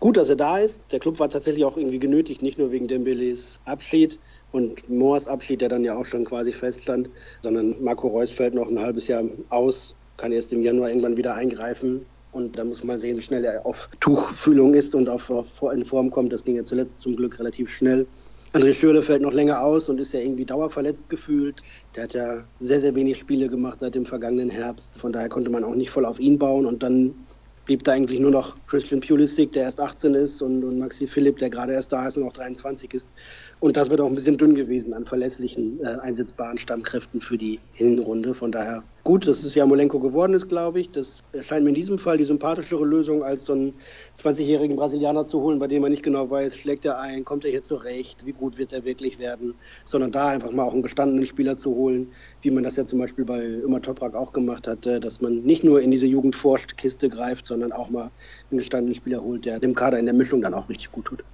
Gut, 0.00 0.16
dass 0.16 0.28
er 0.28 0.36
da 0.36 0.58
ist. 0.58 0.82
Der 0.92 1.00
Club 1.00 1.18
war 1.18 1.28
tatsächlich 1.28 1.64
auch 1.64 1.76
irgendwie 1.76 1.98
genötigt, 1.98 2.42
nicht 2.42 2.58
nur 2.58 2.70
wegen 2.70 2.86
Dembeles 2.86 3.60
Abschied, 3.64 4.18
und 4.52 4.88
Moors 4.88 5.26
Abschied, 5.26 5.60
der 5.60 5.68
dann 5.68 5.84
ja 5.84 5.96
auch 5.96 6.04
schon 6.04 6.24
quasi 6.24 6.52
feststand, 6.52 7.10
sondern 7.42 7.82
Marco 7.82 8.08
Reus 8.08 8.32
fällt 8.32 8.54
noch 8.54 8.68
ein 8.68 8.78
halbes 8.78 9.08
Jahr 9.08 9.24
aus, 9.50 9.94
kann 10.16 10.32
erst 10.32 10.52
im 10.52 10.62
Januar 10.62 10.88
irgendwann 10.88 11.16
wieder 11.16 11.34
eingreifen. 11.34 12.00
Und 12.30 12.58
da 12.58 12.64
muss 12.64 12.84
man 12.84 12.98
sehen, 12.98 13.16
wie 13.16 13.22
schnell 13.22 13.44
er 13.44 13.64
auf 13.64 13.88
Tuchfühlung 14.00 14.74
ist 14.74 14.94
und 14.94 15.08
auf, 15.08 15.30
auf, 15.30 15.62
in 15.72 15.84
Form 15.84 16.10
kommt. 16.10 16.32
Das 16.32 16.44
ging 16.44 16.56
ja 16.56 16.64
zuletzt 16.64 17.00
zum 17.00 17.16
Glück 17.16 17.38
relativ 17.38 17.70
schnell. 17.70 18.06
André 18.52 18.72
Schürle 18.72 19.02
fällt 19.02 19.22
noch 19.22 19.32
länger 19.32 19.62
aus 19.62 19.88
und 19.88 20.00
ist 20.00 20.14
ja 20.14 20.20
irgendwie 20.20 20.46
dauerverletzt 20.46 21.10
gefühlt. 21.10 21.62
Der 21.94 22.04
hat 22.04 22.14
ja 22.14 22.44
sehr, 22.60 22.80
sehr 22.80 22.94
wenig 22.94 23.18
Spiele 23.18 23.48
gemacht 23.48 23.80
seit 23.80 23.94
dem 23.94 24.06
vergangenen 24.06 24.48
Herbst. 24.48 24.98
Von 24.98 25.12
daher 25.12 25.28
konnte 25.28 25.50
man 25.50 25.64
auch 25.64 25.74
nicht 25.74 25.90
voll 25.90 26.06
auf 26.06 26.18
ihn 26.18 26.38
bauen. 26.38 26.64
Und 26.64 26.82
dann 26.82 27.26
blieb 27.68 27.84
da 27.84 27.92
eigentlich 27.92 28.18
nur 28.18 28.30
noch 28.30 28.56
Christian 28.66 29.02
Pulisic, 29.02 29.52
der 29.52 29.64
erst 29.64 29.78
18 29.78 30.14
ist, 30.14 30.40
und, 30.40 30.64
und 30.64 30.78
Maxi 30.78 31.06
Philipp, 31.06 31.36
der 31.36 31.50
gerade 31.50 31.74
erst 31.74 31.92
da 31.92 32.08
ist 32.08 32.16
und 32.16 32.24
auch 32.24 32.32
23 32.32 32.94
ist. 32.94 33.08
Und 33.60 33.76
das 33.76 33.90
wird 33.90 34.00
auch 34.00 34.06
ein 34.06 34.14
bisschen 34.14 34.38
dünn 34.38 34.54
gewesen 34.54 34.94
an 34.94 35.04
verlässlichen, 35.04 35.78
äh, 35.82 35.98
einsetzbaren 36.00 36.56
Stammkräften 36.56 37.20
für 37.20 37.36
die 37.36 37.60
Hinrunde. 37.74 38.34
Von 38.34 38.52
daher 38.52 38.84
gut, 39.08 39.26
dass 39.26 39.42
es 39.42 39.54
Jamolenko 39.54 40.00
geworden 40.00 40.34
ist, 40.34 40.48
glaube 40.48 40.80
ich. 40.80 40.90
Das 40.90 41.24
erscheint 41.32 41.64
mir 41.64 41.70
in 41.70 41.74
diesem 41.74 41.98
Fall 41.98 42.18
die 42.18 42.24
sympathischere 42.24 42.84
Lösung, 42.84 43.22
als 43.22 43.46
so 43.46 43.54
einen 43.54 43.74
20-jährigen 44.16 44.76
Brasilianer 44.76 45.24
zu 45.24 45.40
holen, 45.40 45.58
bei 45.58 45.66
dem 45.66 45.82
man 45.82 45.90
nicht 45.90 46.02
genau 46.02 46.30
weiß, 46.30 46.56
schlägt 46.56 46.84
er 46.84 47.00
ein, 47.00 47.24
kommt 47.24 47.44
er 47.44 47.50
hier 47.50 47.62
zurecht, 47.62 48.26
wie 48.26 48.32
gut 48.32 48.58
wird 48.58 48.72
er 48.72 48.84
wirklich 48.84 49.18
werden, 49.18 49.54
sondern 49.84 50.12
da 50.12 50.28
einfach 50.28 50.52
mal 50.52 50.64
auch 50.64 50.72
einen 50.72 50.82
gestandenen 50.82 51.26
Spieler 51.26 51.56
zu 51.56 51.74
holen, 51.74 52.08
wie 52.42 52.50
man 52.50 52.64
das 52.64 52.76
ja 52.76 52.84
zum 52.84 52.98
Beispiel 52.98 53.24
bei 53.24 53.42
Immer 53.42 53.80
Toprak 53.80 54.14
auch 54.14 54.32
gemacht 54.32 54.68
hat, 54.68 54.84
dass 54.84 55.20
man 55.20 55.42
nicht 55.42 55.64
nur 55.64 55.80
in 55.80 55.90
diese 55.90 56.06
Jugendforscht-Kiste 56.06 57.08
greift, 57.08 57.46
sondern 57.46 57.57
auch 57.72 57.90
mal 57.90 58.10
einen 58.50 58.58
gestandenen 58.58 58.94
Spieler 58.94 59.22
holt, 59.22 59.44
der 59.44 59.58
dem 59.58 59.74
Kader 59.74 59.98
in 59.98 60.06
der 60.06 60.14
Mischung 60.14 60.40
dann 60.40 60.54
auch 60.54 60.68
richtig 60.68 60.92
gut 60.92 61.06
tut 61.06 61.24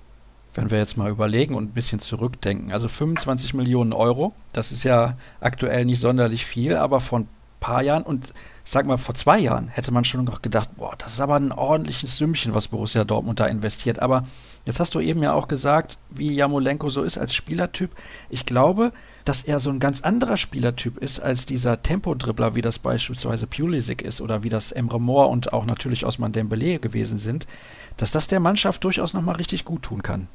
wenn 0.56 0.70
wir 0.70 0.78
jetzt 0.78 0.96
mal 0.96 1.10
überlegen 1.10 1.56
und 1.56 1.64
ein 1.64 1.72
bisschen 1.74 1.98
zurückdenken, 1.98 2.70
also 2.70 2.86
25 2.88 3.54
Millionen 3.54 3.92
Euro, 3.92 4.34
das 4.52 4.70
ist 4.70 4.84
ja 4.84 5.16
aktuell 5.40 5.84
nicht 5.84 5.98
sonderlich 5.98 6.46
viel, 6.46 6.76
aber 6.76 7.00
von 7.00 7.26
paar 7.64 7.82
Jahren 7.82 8.02
und 8.02 8.34
sag 8.62 8.84
mal, 8.84 8.98
vor 8.98 9.14
zwei 9.14 9.38
Jahren 9.38 9.68
hätte 9.68 9.90
man 9.90 10.04
schon 10.04 10.22
noch 10.24 10.42
gedacht, 10.42 10.68
boah, 10.76 10.94
das 10.98 11.14
ist 11.14 11.20
aber 11.20 11.36
ein 11.36 11.50
ordentliches 11.50 12.18
Sümmchen, 12.18 12.52
was 12.52 12.68
Borussia 12.68 13.04
Dortmund 13.04 13.40
da 13.40 13.46
investiert. 13.46 14.00
Aber 14.00 14.24
jetzt 14.64 14.80
hast 14.80 14.94
du 14.94 15.00
eben 15.00 15.22
ja 15.22 15.32
auch 15.32 15.48
gesagt, 15.48 15.98
wie 16.10 16.34
Jamolenko 16.34 16.90
so 16.90 17.02
ist 17.02 17.18
als 17.18 17.34
Spielertyp. 17.34 17.90
Ich 18.30 18.46
glaube, 18.46 18.92
dass 19.24 19.42
er 19.42 19.60
so 19.60 19.70
ein 19.70 19.80
ganz 19.80 20.02
anderer 20.02 20.36
Spielertyp 20.36 20.98
ist 20.98 21.20
als 21.20 21.46
dieser 21.46 21.82
Tempodribbler, 21.82 22.54
wie 22.54 22.60
das 22.60 22.78
beispielsweise 22.78 23.46
Pulisic 23.46 24.02
ist 24.02 24.20
oder 24.20 24.42
wie 24.42 24.50
das 24.50 24.72
Emre 24.72 25.00
Moore 25.00 25.28
und 25.28 25.52
auch 25.52 25.66
natürlich 25.66 26.04
Osman 26.04 26.32
Dembele 26.32 26.78
gewesen 26.78 27.18
sind, 27.18 27.46
dass 27.96 28.10
das 28.10 28.28
der 28.28 28.40
Mannschaft 28.40 28.84
durchaus 28.84 29.14
nochmal 29.14 29.36
richtig 29.36 29.64
gut 29.64 29.82
tun 29.82 30.02
kann. 30.02 30.28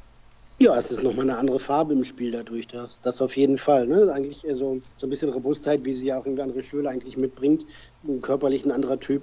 Ja, 0.62 0.76
es 0.76 0.90
ist 0.90 1.02
nochmal 1.02 1.22
eine 1.22 1.38
andere 1.38 1.58
Farbe 1.58 1.94
im 1.94 2.04
Spiel 2.04 2.32
dadurch. 2.32 2.66
Das, 2.66 3.00
das 3.00 3.22
auf 3.22 3.34
jeden 3.38 3.56
Fall. 3.56 3.86
Ne? 3.86 4.12
Eigentlich 4.12 4.44
so, 4.52 4.82
so 4.98 5.06
ein 5.06 5.08
bisschen 5.10 5.30
Robustheit, 5.30 5.84
wie 5.84 5.94
sie 5.94 6.08
ja 6.08 6.20
auch 6.20 6.26
irgendwie 6.26 6.42
andere 6.42 6.62
Schüler 6.62 6.90
eigentlich 6.90 7.16
mitbringt. 7.16 7.64
Körperlich 8.20 8.66
ein 8.66 8.70
anderer 8.70 9.00
Typ. 9.00 9.22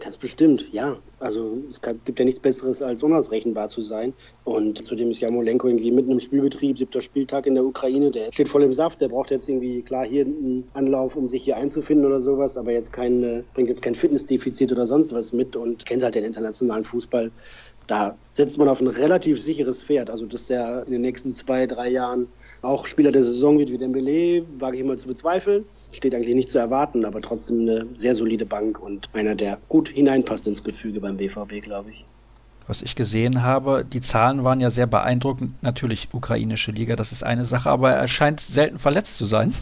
Ganz 0.00 0.16
bestimmt, 0.16 0.72
ja. 0.72 0.96
Also 1.18 1.58
es 1.68 1.80
gibt 1.82 2.18
ja 2.18 2.24
nichts 2.24 2.40
Besseres, 2.40 2.80
als 2.80 3.02
unausrechenbar 3.02 3.68
zu 3.68 3.82
sein. 3.82 4.14
Und 4.44 4.82
zudem 4.84 5.10
ist 5.10 5.20
Jamolenko 5.20 5.68
irgendwie 5.68 5.90
mitten 5.90 6.12
im 6.12 6.20
Spielbetrieb, 6.20 6.78
siebter 6.78 7.02
Spieltag 7.02 7.46
in 7.46 7.54
der 7.54 7.64
Ukraine. 7.64 8.10
Der 8.10 8.32
steht 8.32 8.48
voll 8.48 8.62
im 8.62 8.72
Saft. 8.72 9.02
Der 9.02 9.08
braucht 9.08 9.30
jetzt 9.30 9.48
irgendwie, 9.48 9.82
klar, 9.82 10.06
hier 10.06 10.24
einen 10.24 10.70
Anlauf, 10.72 11.16
um 11.16 11.28
sich 11.28 11.44
hier 11.44 11.58
einzufinden 11.58 12.06
oder 12.06 12.18
sowas. 12.18 12.56
Aber 12.56 12.72
jetzt 12.72 12.92
kein, 12.92 13.44
bringt 13.52 13.68
jetzt 13.68 13.82
kein 13.82 13.94
Fitnessdefizit 13.94 14.72
oder 14.72 14.86
sonst 14.86 15.12
was 15.12 15.34
mit 15.34 15.54
und 15.54 15.84
kennt 15.84 16.02
halt 16.02 16.14
den 16.14 16.24
internationalen 16.24 16.84
Fußball 16.84 17.30
da 17.90 18.16
setzt 18.30 18.56
man 18.58 18.68
auf 18.68 18.80
ein 18.80 18.86
relativ 18.86 19.40
sicheres 19.40 19.82
Pferd. 19.82 20.10
Also, 20.10 20.24
dass 20.26 20.46
der 20.46 20.84
in 20.86 20.92
den 20.92 21.00
nächsten 21.00 21.32
zwei, 21.32 21.66
drei 21.66 21.90
Jahren 21.90 22.28
auch 22.62 22.86
Spieler 22.86 23.12
der 23.12 23.24
Saison 23.24 23.58
wird 23.58 23.70
wie 23.70 23.78
Dembele, 23.78 24.44
wage 24.58 24.76
ich 24.76 24.84
mal 24.84 24.98
zu 24.98 25.08
bezweifeln. 25.08 25.64
Steht 25.92 26.14
eigentlich 26.14 26.34
nicht 26.34 26.50
zu 26.50 26.58
erwarten, 26.58 27.04
aber 27.04 27.20
trotzdem 27.20 27.60
eine 27.60 27.86
sehr 27.94 28.14
solide 28.14 28.46
Bank 28.46 28.80
und 28.80 29.08
einer, 29.12 29.34
der 29.34 29.58
gut 29.68 29.88
hineinpasst 29.88 30.46
ins 30.46 30.62
Gefüge 30.64 31.00
beim 31.00 31.16
BVB, 31.16 31.62
glaube 31.62 31.90
ich 31.90 32.04
was 32.70 32.82
ich 32.82 32.94
gesehen 32.94 33.42
habe. 33.42 33.84
Die 33.84 34.00
Zahlen 34.00 34.44
waren 34.44 34.60
ja 34.60 34.70
sehr 34.70 34.86
beeindruckend. 34.86 35.60
Natürlich 35.62 36.08
ukrainische 36.12 36.70
Liga, 36.70 36.94
das 36.94 37.10
ist 37.10 37.24
eine 37.24 37.44
Sache, 37.44 37.68
aber 37.68 37.90
er 37.90 38.06
scheint 38.06 38.40
selten 38.40 38.78
verletzt 38.78 39.16
zu 39.16 39.26
sein. 39.26 39.52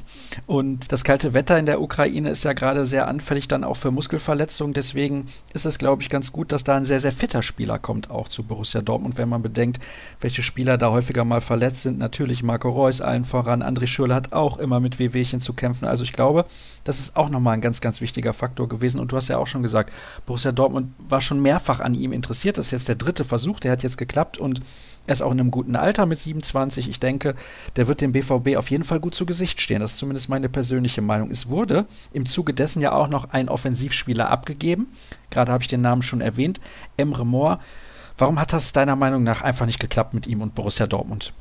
Und 0.46 0.92
das 0.92 1.04
kalte 1.04 1.32
Wetter 1.32 1.58
in 1.58 1.64
der 1.64 1.80
Ukraine 1.80 2.28
ist 2.28 2.44
ja 2.44 2.52
gerade 2.52 2.84
sehr 2.84 3.08
anfällig 3.08 3.48
dann 3.48 3.64
auch 3.64 3.78
für 3.78 3.90
Muskelverletzungen. 3.90 4.74
Deswegen 4.74 5.26
ist 5.54 5.64
es, 5.64 5.78
glaube 5.78 6.02
ich, 6.02 6.10
ganz 6.10 6.32
gut, 6.32 6.52
dass 6.52 6.64
da 6.64 6.76
ein 6.76 6.84
sehr, 6.84 7.00
sehr 7.00 7.12
fitter 7.12 7.42
Spieler 7.42 7.78
kommt, 7.78 8.10
auch 8.10 8.28
zu 8.28 8.42
Borussia 8.42 8.82
Dortmund, 8.82 9.16
wenn 9.16 9.30
man 9.30 9.40
bedenkt, 9.40 9.80
welche 10.20 10.42
Spieler 10.42 10.76
da 10.76 10.90
häufiger 10.90 11.24
mal 11.24 11.40
verletzt 11.40 11.84
sind. 11.84 11.98
Natürlich 11.98 12.42
Marco 12.42 12.68
Reus 12.68 13.00
allen 13.00 13.24
voran. 13.24 13.62
André 13.62 13.86
Schürrle 13.86 14.14
hat 14.14 14.32
auch 14.32 14.58
immer 14.58 14.80
mit 14.80 14.98
Wehwehchen 14.98 15.40
zu 15.40 15.54
kämpfen. 15.54 15.86
Also 15.86 16.04
ich 16.04 16.12
glaube, 16.12 16.44
das 16.84 17.00
ist 17.00 17.16
auch 17.16 17.30
nochmal 17.30 17.54
ein 17.54 17.60
ganz, 17.62 17.80
ganz 17.80 18.02
wichtiger 18.02 18.34
Faktor 18.34 18.68
gewesen. 18.68 19.00
Und 19.00 19.12
du 19.12 19.16
hast 19.16 19.28
ja 19.28 19.38
auch 19.38 19.46
schon 19.46 19.62
gesagt, 19.62 19.92
Borussia 20.26 20.52
Dortmund 20.52 20.92
war 20.98 21.22
schon 21.22 21.40
mehrfach 21.40 21.80
an 21.80 21.94
ihm 21.94 22.12
interessiert. 22.12 22.58
Das 22.58 22.66
ist 22.66 22.72
jetzt 22.72 22.88
der 22.88 22.97
dritte 22.98 23.24
Versuch, 23.24 23.60
der 23.60 23.72
hat 23.72 23.82
jetzt 23.82 23.98
geklappt 23.98 24.38
und 24.38 24.60
er 25.06 25.14
ist 25.14 25.22
auch 25.22 25.32
in 25.32 25.40
einem 25.40 25.50
guten 25.50 25.74
Alter 25.74 26.04
mit 26.04 26.18
27. 26.18 26.86
Ich 26.86 27.00
denke, 27.00 27.34
der 27.76 27.88
wird 27.88 28.02
dem 28.02 28.12
BVB 28.12 28.56
auf 28.56 28.70
jeden 28.70 28.84
Fall 28.84 29.00
gut 29.00 29.14
zu 29.14 29.24
Gesicht 29.24 29.58
stehen. 29.62 29.80
Das 29.80 29.92
ist 29.92 29.98
zumindest 29.98 30.28
meine 30.28 30.50
persönliche 30.50 31.00
Meinung. 31.00 31.30
Es 31.30 31.48
wurde 31.48 31.86
im 32.12 32.26
Zuge 32.26 32.52
dessen 32.52 32.82
ja 32.82 32.92
auch 32.92 33.08
noch 33.08 33.30
ein 33.30 33.48
Offensivspieler 33.48 34.28
abgegeben. 34.28 34.88
Gerade 35.30 35.50
habe 35.50 35.62
ich 35.62 35.68
den 35.68 35.80
Namen 35.80 36.02
schon 36.02 36.20
erwähnt. 36.20 36.60
Emre 36.98 37.24
Moore. 37.24 37.58
Warum 38.18 38.38
hat 38.38 38.52
das 38.52 38.72
deiner 38.72 38.96
Meinung 38.96 39.22
nach 39.22 39.40
einfach 39.40 39.64
nicht 39.64 39.80
geklappt 39.80 40.12
mit 40.12 40.26
ihm 40.26 40.42
und 40.42 40.54
Borussia 40.54 40.86
Dortmund? 40.86 41.32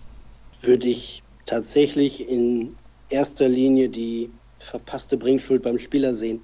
Würde 0.61 0.87
ich 0.87 1.21
tatsächlich 1.45 2.29
in 2.29 2.77
erster 3.09 3.49
Linie 3.49 3.89
die 3.89 4.29
verpasste 4.59 5.17
Bringschuld 5.17 5.61
beim 5.63 5.77
Spieler 5.77 6.15
sehen 6.15 6.41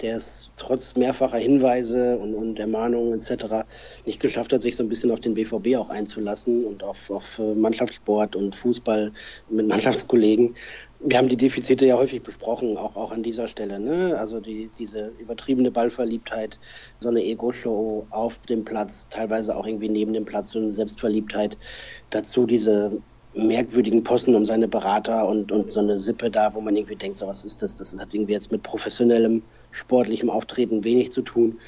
der 0.00 0.16
es 0.16 0.50
trotz 0.56 0.96
mehrfacher 0.96 1.38
Hinweise 1.38 2.18
und, 2.18 2.34
und 2.34 2.58
Ermahnungen 2.58 3.14
etc. 3.14 3.66
nicht 4.04 4.20
geschafft 4.20 4.52
hat, 4.52 4.62
sich 4.62 4.76
so 4.76 4.82
ein 4.82 4.88
bisschen 4.88 5.10
auf 5.10 5.20
den 5.20 5.34
BVB 5.34 5.76
auch 5.76 5.88
einzulassen 5.88 6.64
und 6.64 6.82
auf, 6.82 7.10
auf 7.10 7.38
äh, 7.38 7.54
Mannschaftssport 7.54 8.34
und 8.34 8.54
Fußball 8.54 9.12
mit 9.50 9.68
Mannschaftskollegen. 9.68 10.54
Wir 11.00 11.18
haben 11.18 11.28
die 11.28 11.36
Defizite 11.36 11.86
ja 11.86 11.96
häufig 11.96 12.22
besprochen, 12.22 12.76
auch, 12.76 12.96
auch 12.96 13.12
an 13.12 13.22
dieser 13.22 13.46
Stelle. 13.46 13.78
Ne? 13.78 14.16
Also 14.18 14.40
die, 14.40 14.70
diese 14.78 15.12
übertriebene 15.18 15.70
Ballverliebtheit, 15.70 16.58
so 16.98 17.10
eine 17.10 17.22
Ego-Show 17.22 18.06
auf 18.10 18.38
dem 18.40 18.64
Platz, 18.64 19.08
teilweise 19.10 19.56
auch 19.56 19.66
irgendwie 19.66 19.90
neben 19.90 20.12
dem 20.12 20.24
Platz, 20.24 20.52
so 20.52 20.58
eine 20.58 20.72
Selbstverliebtheit. 20.72 21.56
Dazu 22.10 22.46
diese 22.46 23.02
merkwürdigen 23.34 24.02
Posten 24.02 24.34
um 24.34 24.44
seine 24.44 24.68
Berater 24.68 25.28
und, 25.28 25.50
und 25.52 25.70
so 25.70 25.80
eine 25.80 25.98
Sippe 25.98 26.30
da, 26.30 26.54
wo 26.54 26.60
man 26.60 26.76
irgendwie 26.76 26.96
denkt, 26.96 27.18
so 27.18 27.26
was 27.26 27.44
ist 27.44 27.62
das? 27.62 27.76
Das 27.76 27.98
hat 28.00 28.14
irgendwie 28.14 28.32
jetzt 28.32 28.52
mit 28.52 28.62
professionellem, 28.62 29.42
sportlichem 29.74 30.30
Auftreten 30.30 30.84
wenig 30.84 31.12
zu 31.12 31.22
tun. 31.22 31.58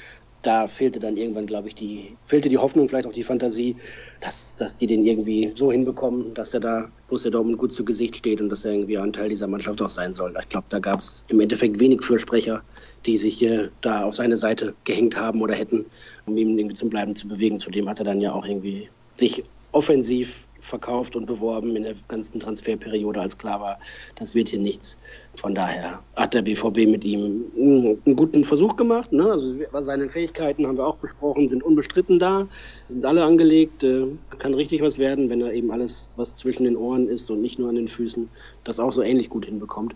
Da 0.43 0.67
fehlte 0.67 0.99
dann 0.99 1.17
irgendwann, 1.17 1.45
glaube 1.45 1.67
ich, 1.67 1.75
die, 1.75 2.15
fehlte 2.23 2.47
die 2.47 2.57
Hoffnung, 2.57 2.87
vielleicht 2.87 3.07
auch 3.07 3.13
die 3.13 3.23
Fantasie, 3.23 3.75
dass, 4.21 4.55
dass 4.55 4.77
die 4.77 4.87
den 4.87 5.03
irgendwie 5.03 5.51
so 5.55 5.71
hinbekommen, 5.71 6.33
dass 6.35 6.53
er 6.53 6.61
da 6.61 6.89
Borussia 7.07 7.31
Dortmund 7.31 7.57
gut 7.57 7.73
zu 7.73 7.83
Gesicht 7.83 8.15
steht 8.15 8.39
und 8.39 8.49
dass 8.49 8.63
er 8.63 8.71
irgendwie 8.71 8.97
ein 8.97 9.11
Teil 9.11 9.29
dieser 9.29 9.47
Mannschaft 9.47 9.81
auch 9.81 9.89
sein 9.89 10.13
soll. 10.13 10.33
Ich 10.39 10.47
glaube, 10.47 10.67
da 10.69 10.79
gab 10.79 11.01
es 11.01 11.25
im 11.27 11.41
Endeffekt 11.41 11.79
wenig 11.79 12.01
Fürsprecher, 12.01 12.63
die 13.05 13.17
sich 13.17 13.43
äh, 13.43 13.69
da 13.81 14.03
auf 14.03 14.15
seine 14.15 14.37
Seite 14.37 14.73
gehängt 14.85 15.17
haben 15.19 15.41
oder 15.41 15.55
hätten, 15.55 15.85
um 16.27 16.37
ihn 16.37 16.57
irgendwie 16.57 16.75
zum 16.75 16.89
Bleiben 16.89 17.15
zu 17.15 17.27
bewegen. 17.27 17.59
Zudem 17.59 17.89
hat 17.89 17.99
er 17.99 18.05
dann 18.05 18.21
ja 18.21 18.31
auch 18.31 18.45
irgendwie 18.45 18.89
sich 19.17 19.43
offensiv 19.71 20.46
verkauft 20.67 21.15
und 21.15 21.25
beworben 21.25 21.75
in 21.75 21.83
der 21.83 21.95
ganzen 22.07 22.39
Transferperiode, 22.39 23.19
als 23.19 23.37
klar 23.37 23.59
war, 23.61 23.79
das 24.15 24.35
wird 24.35 24.49
hier 24.49 24.59
nichts. 24.59 24.97
Von 25.35 25.55
daher 25.55 26.03
hat 26.15 26.33
der 26.33 26.41
BVB 26.41 26.87
mit 26.87 27.03
ihm 27.03 27.45
einen 27.55 28.15
guten 28.15 28.43
Versuch 28.43 28.75
gemacht. 28.75 29.11
Ne? 29.11 29.31
Also 29.31 29.55
seine 29.81 30.09
Fähigkeiten 30.09 30.67
haben 30.67 30.77
wir 30.77 30.85
auch 30.85 30.97
besprochen, 30.97 31.47
sind 31.47 31.63
unbestritten 31.63 32.19
da, 32.19 32.47
sind 32.87 33.05
alle 33.05 33.23
angelegt, 33.23 33.83
äh, 33.83 34.07
kann 34.39 34.53
richtig 34.53 34.81
was 34.81 34.97
werden, 34.97 35.29
wenn 35.29 35.41
er 35.41 35.53
eben 35.53 35.71
alles, 35.71 36.11
was 36.17 36.37
zwischen 36.37 36.65
den 36.65 36.77
Ohren 36.77 37.07
ist 37.07 37.29
und 37.29 37.41
nicht 37.41 37.59
nur 37.59 37.69
an 37.69 37.75
den 37.75 37.87
Füßen, 37.87 38.29
das 38.63 38.79
auch 38.79 38.91
so 38.91 39.01
ähnlich 39.01 39.29
gut 39.29 39.45
hinbekommt. 39.45 39.95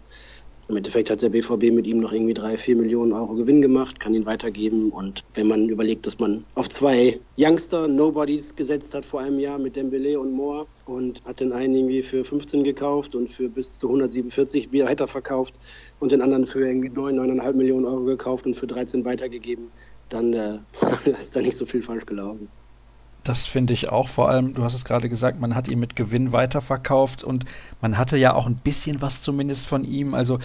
Im 0.71 0.77
Endeffekt 0.77 1.09
hat 1.09 1.21
der 1.21 1.27
BVB 1.27 1.73
mit 1.73 1.85
ihm 1.85 1.99
noch 1.99 2.13
irgendwie 2.13 2.33
drei, 2.33 2.55
vier 2.55 2.77
Millionen 2.77 3.11
Euro 3.11 3.33
Gewinn 3.33 3.61
gemacht, 3.61 3.99
kann 3.99 4.13
ihn 4.13 4.25
weitergeben. 4.25 4.89
Und 4.93 5.21
wenn 5.33 5.47
man 5.47 5.67
überlegt, 5.67 6.07
dass 6.07 6.17
man 6.17 6.45
auf 6.55 6.69
zwei 6.69 7.19
Youngster, 7.37 7.89
Nobodies 7.89 8.55
gesetzt 8.55 8.95
hat 8.95 9.03
vor 9.03 9.19
einem 9.19 9.37
Jahr 9.37 9.59
mit 9.59 9.75
Dembele 9.75 10.17
und 10.17 10.31
Moore 10.31 10.67
und 10.85 11.21
hat 11.25 11.41
den 11.41 11.51
einen 11.51 11.75
irgendwie 11.75 12.01
für 12.01 12.23
15 12.23 12.63
gekauft 12.63 13.15
und 13.15 13.29
für 13.29 13.49
bis 13.49 13.79
zu 13.79 13.87
147 13.87 14.71
wieder 14.71 14.85
weiter 14.85 15.07
verkauft 15.07 15.55
und 15.99 16.13
den 16.13 16.21
anderen 16.21 16.47
für 16.47 16.65
irgendwie 16.65 16.87
9, 16.87 17.19
9,5 17.19 17.53
Millionen 17.53 17.83
Euro 17.83 18.05
gekauft 18.05 18.45
und 18.45 18.53
für 18.53 18.67
13 18.67 19.03
weitergegeben, 19.03 19.73
dann 20.07 20.31
äh, 20.31 20.59
ist 21.21 21.35
da 21.35 21.41
nicht 21.41 21.57
so 21.57 21.65
viel 21.65 21.81
falsch 21.81 22.05
gelaufen. 22.05 22.47
Das 23.23 23.45
finde 23.45 23.73
ich 23.73 23.89
auch. 23.89 24.07
Vor 24.07 24.29
allem, 24.29 24.53
du 24.53 24.63
hast 24.63 24.73
es 24.73 24.85
gerade 24.85 25.07
gesagt, 25.07 25.39
man 25.39 25.53
hat 25.55 25.67
ihn 25.67 25.79
mit 25.79 25.95
Gewinn 25.95 26.33
weiterverkauft 26.33 27.23
und 27.23 27.45
man 27.79 27.97
hatte 27.97 28.17
ja 28.17 28.33
auch 28.33 28.47
ein 28.47 28.55
bisschen 28.55 29.01
was 29.01 29.21
zumindest 29.21 29.65
von 29.65 29.83
ihm. 29.83 30.15
Also 30.15 30.39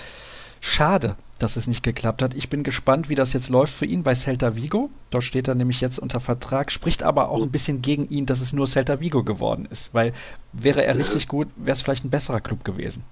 schade, 0.60 1.16
dass 1.38 1.56
es 1.56 1.66
nicht 1.66 1.82
geklappt 1.82 2.22
hat. 2.22 2.34
Ich 2.34 2.50
bin 2.50 2.62
gespannt, 2.62 3.08
wie 3.08 3.14
das 3.14 3.32
jetzt 3.32 3.48
läuft 3.48 3.72
für 3.72 3.86
ihn 3.86 4.02
bei 4.02 4.14
Celta 4.14 4.56
Vigo. 4.56 4.90
Dort 5.10 5.24
steht 5.24 5.48
er 5.48 5.54
nämlich 5.54 5.80
jetzt 5.80 5.98
unter 5.98 6.20
Vertrag, 6.20 6.70
spricht 6.70 7.02
aber 7.02 7.30
auch 7.30 7.42
ein 7.42 7.50
bisschen 7.50 7.80
gegen 7.82 8.08
ihn, 8.08 8.26
dass 8.26 8.40
es 8.40 8.52
nur 8.52 8.66
Celta 8.66 9.00
Vigo 9.00 9.22
geworden 9.22 9.66
ist. 9.70 9.94
Weil 9.94 10.12
wäre 10.52 10.84
er 10.84 10.98
richtig 10.98 11.28
gut, 11.28 11.48
wäre 11.56 11.72
es 11.72 11.82
vielleicht 11.82 12.04
ein 12.04 12.10
besserer 12.10 12.40
Club 12.40 12.64
gewesen. 12.64 13.04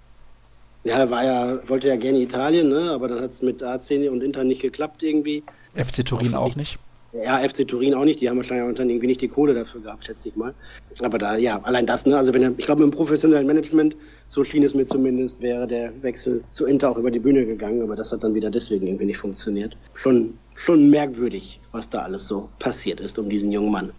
Ja, 0.85 0.99
er 0.99 1.11
war 1.11 1.25
ja, 1.25 1.68
wollte 1.68 1.88
ja 1.88 1.97
gerne 1.97 2.18
Italien, 2.18 2.68
ne? 2.68 2.90
aber 2.92 3.09
dann 3.09 3.23
hat 3.23 3.30
es 3.30 3.40
mit 3.40 3.62
AC 3.62 3.90
und 4.11 4.23
Inter 4.23 4.44
nicht 4.44 4.61
geklappt 4.61 5.02
irgendwie. 5.02 5.42
FC 5.75 6.04
Turin 6.04 6.35
auch, 6.35 6.50
auch 6.50 6.56
nicht. 6.56 6.78
Ja, 7.23 7.38
FC 7.38 7.66
Turin 7.66 7.94
auch 7.94 8.04
nicht. 8.04 8.21
Die 8.21 8.28
haben 8.28 8.37
wahrscheinlich 8.37 8.68
auch 8.68 8.76
dann 8.76 8.90
irgendwie 8.90 9.06
nicht 9.06 9.21
die 9.21 9.28
Kohle 9.28 9.54
dafür 9.54 9.83
gehabt, 9.83 10.06
schätze 10.06 10.28
ich 10.28 10.37
mal. 10.37 10.52
Aber 11.00 11.18
da, 11.18 11.37
ja, 11.37 11.61
allein 11.62 11.87
das, 11.87 12.06
ne? 12.06 12.16
Also 12.16 12.35
wenn 12.35 12.42
er, 12.42 12.54
ich 12.56 12.66
glaube, 12.66 12.85
mit 12.85 12.92
dem 12.92 12.97
professionellen 12.97 13.47
Management, 13.47 13.94
so 14.26 14.42
schien 14.42 14.64
es 14.64 14.75
mir 14.75 14.85
zumindest, 14.85 15.40
wäre 15.40 15.68
der 15.68 15.92
Wechsel 16.02 16.42
zu 16.50 16.66
Inter 16.66 16.90
auch 16.90 16.99
über 16.99 17.12
die 17.12 17.21
Bühne 17.21 17.47
gegangen. 17.47 17.83
Aber 17.83 17.94
das 17.94 18.11
hat 18.11 18.25
dann 18.25 18.35
wieder 18.35 18.50
deswegen 18.50 18.88
irgendwie 18.88 19.06
nicht 19.06 19.18
funktioniert. 19.18 19.76
Schon, 19.94 20.38
schon 20.54 20.90
merkwürdig, 20.90 21.61
was 21.71 21.88
da 21.88 22.00
alles 22.00 22.26
so 22.26 22.49
passiert 22.59 22.99
ist 22.99 23.16
um 23.18 23.28
diesen 23.28 23.52
jungen 23.52 23.71
Mann. 23.71 23.92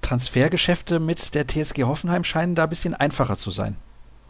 Transfergeschäfte 0.00 0.98
mit 0.98 1.34
der 1.34 1.46
TSG 1.46 1.84
Hoffenheim 1.84 2.24
scheinen 2.24 2.54
da 2.54 2.64
ein 2.64 2.70
bisschen 2.70 2.94
einfacher 2.94 3.36
zu 3.36 3.50
sein. 3.50 3.76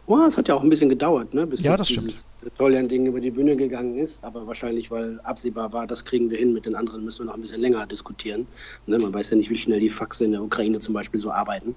Oh, 0.05 0.19
es 0.27 0.37
hat 0.37 0.49
ja 0.49 0.55
auch 0.55 0.63
ein 0.63 0.69
bisschen 0.69 0.89
gedauert, 0.89 1.33
ne, 1.33 1.47
bis 1.47 1.63
ja, 1.63 1.77
dieses 1.77 2.25
Toljan-Ding 2.57 3.05
über 3.05 3.21
die 3.21 3.31
Bühne 3.31 3.55
gegangen 3.55 3.97
ist. 3.97 4.25
Aber 4.25 4.45
wahrscheinlich, 4.47 4.91
weil 4.91 5.21
absehbar 5.23 5.71
war, 5.71 5.87
das 5.87 6.03
kriegen 6.03 6.29
wir 6.29 6.37
hin. 6.37 6.51
Mit 6.51 6.65
den 6.65 6.75
anderen 6.75 7.05
müssen 7.05 7.21
wir 7.21 7.27
noch 7.27 7.35
ein 7.35 7.41
bisschen 7.41 7.61
länger 7.61 7.87
diskutieren. 7.87 8.45
Ne, 8.85 8.97
man 8.97 9.13
weiß 9.13 9.29
ja 9.29 9.37
nicht, 9.37 9.49
wie 9.49 9.57
schnell 9.57 9.79
die 9.79 9.89
Faxe 9.89 10.25
in 10.25 10.33
der 10.33 10.43
Ukraine 10.43 10.79
zum 10.79 10.93
Beispiel 10.93 11.21
so 11.21 11.31
arbeiten. 11.31 11.75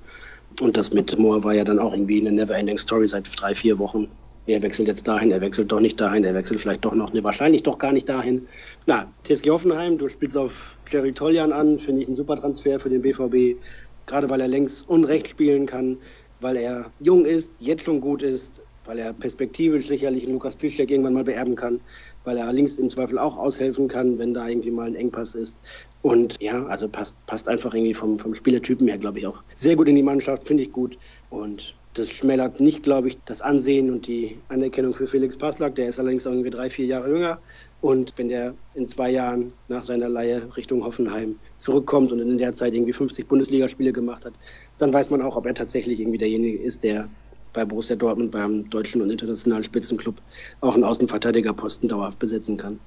Und 0.60 0.76
das 0.76 0.92
mit 0.92 1.16
Moore 1.16 1.44
war 1.44 1.54
ja 1.54 1.62
dann 1.62 1.78
auch 1.78 1.92
irgendwie 1.92 2.20
eine 2.20 2.32
Never-Ending 2.32 2.78
Story 2.78 3.06
seit 3.06 3.28
drei, 3.40 3.54
vier 3.54 3.78
Wochen. 3.78 4.08
Er 4.48 4.62
wechselt 4.62 4.88
jetzt 4.88 5.06
dahin, 5.06 5.30
er 5.30 5.40
wechselt 5.40 5.70
doch 5.70 5.80
nicht 5.80 6.00
dahin, 6.00 6.24
er 6.24 6.34
wechselt 6.34 6.60
vielleicht 6.60 6.84
doch 6.84 6.94
noch, 6.94 7.12
ne, 7.12 7.22
wahrscheinlich 7.22 7.62
doch 7.62 7.78
gar 7.78 7.92
nicht 7.92 8.08
dahin. 8.08 8.46
Na, 8.86 9.12
TSG 9.24 9.50
Hoffenheim, 9.50 9.98
du 9.98 10.08
spielst 10.08 10.36
auf 10.36 10.78
Jerry 10.88 11.12
Toljan 11.12 11.52
an, 11.52 11.78
finde 11.78 12.02
ich 12.02 12.08
ein 12.08 12.14
super 12.16 12.36
Transfer 12.36 12.80
für 12.80 12.90
den 12.90 13.02
BVB. 13.02 13.60
Gerade 14.06 14.30
weil 14.30 14.40
er 14.40 14.46
längs 14.46 14.82
und 14.82 15.04
rechts 15.04 15.30
spielen 15.30 15.66
kann 15.66 15.98
weil 16.40 16.56
er 16.56 16.92
jung 17.00 17.24
ist, 17.24 17.52
jetzt 17.58 17.84
schon 17.84 18.00
gut 18.00 18.22
ist, 18.22 18.62
weil 18.86 18.98
er 18.98 19.12
perspektivisch 19.12 19.88
sicherlich 19.88 20.26
Lukas 20.26 20.56
Piszczek 20.56 20.90
irgendwann 20.90 21.14
mal 21.14 21.24
beerben 21.24 21.56
kann, 21.56 21.80
weil 22.24 22.36
er 22.36 22.52
links 22.52 22.78
im 22.78 22.88
Zweifel 22.88 23.18
auch 23.18 23.36
aushelfen 23.36 23.88
kann, 23.88 24.18
wenn 24.18 24.32
da 24.32 24.48
irgendwie 24.48 24.70
mal 24.70 24.86
ein 24.86 24.94
Engpass 24.94 25.34
ist. 25.34 25.60
Und 26.02 26.36
ja, 26.40 26.64
also 26.66 26.88
passt, 26.88 27.18
passt 27.26 27.48
einfach 27.48 27.74
irgendwie 27.74 27.94
vom, 27.94 28.18
vom 28.18 28.34
Spielertypen 28.34 28.86
her, 28.86 28.98
glaube 28.98 29.18
ich, 29.18 29.26
auch 29.26 29.42
sehr 29.54 29.76
gut 29.76 29.88
in 29.88 29.96
die 29.96 30.02
Mannschaft, 30.02 30.46
finde 30.46 30.62
ich 30.62 30.72
gut. 30.72 30.98
Und 31.30 31.76
das 31.96 32.10
schmälert 32.10 32.60
nicht, 32.60 32.82
glaube 32.82 33.08
ich, 33.08 33.18
das 33.24 33.40
Ansehen 33.40 33.90
und 33.90 34.06
die 34.06 34.38
Anerkennung 34.48 34.92
für 34.92 35.06
Felix 35.06 35.36
Passlack. 35.36 35.74
Der 35.76 35.88
ist 35.88 35.98
allerdings 35.98 36.26
irgendwie 36.26 36.50
drei, 36.50 36.68
vier 36.68 36.84
Jahre 36.84 37.08
jünger. 37.08 37.40
Und 37.80 38.12
wenn 38.16 38.28
der 38.28 38.54
in 38.74 38.86
zwei 38.86 39.10
Jahren 39.10 39.52
nach 39.68 39.84
seiner 39.84 40.08
Leihe 40.08 40.54
Richtung 40.56 40.84
Hoffenheim 40.84 41.38
zurückkommt 41.56 42.12
und 42.12 42.20
in 42.20 42.36
der 42.36 42.52
Zeit 42.52 42.74
irgendwie 42.74 42.92
50 42.92 43.26
Bundesligaspiele 43.26 43.92
gemacht 43.92 44.26
hat, 44.26 44.34
dann 44.78 44.92
weiß 44.92 45.10
man 45.10 45.22
auch, 45.22 45.36
ob 45.36 45.46
er 45.46 45.54
tatsächlich 45.54 46.00
irgendwie 46.00 46.18
derjenige 46.18 46.58
ist, 46.58 46.84
der 46.84 47.08
bei 47.52 47.64
Borussia 47.64 47.96
Dortmund 47.96 48.30
beim 48.30 48.68
deutschen 48.68 49.00
und 49.00 49.10
internationalen 49.10 49.64
Spitzenclub 49.64 50.16
auch 50.60 50.74
einen 50.74 50.84
Außenverteidigerposten 50.84 51.88
dauerhaft 51.88 52.18
besetzen 52.18 52.56
kann. 52.56 52.78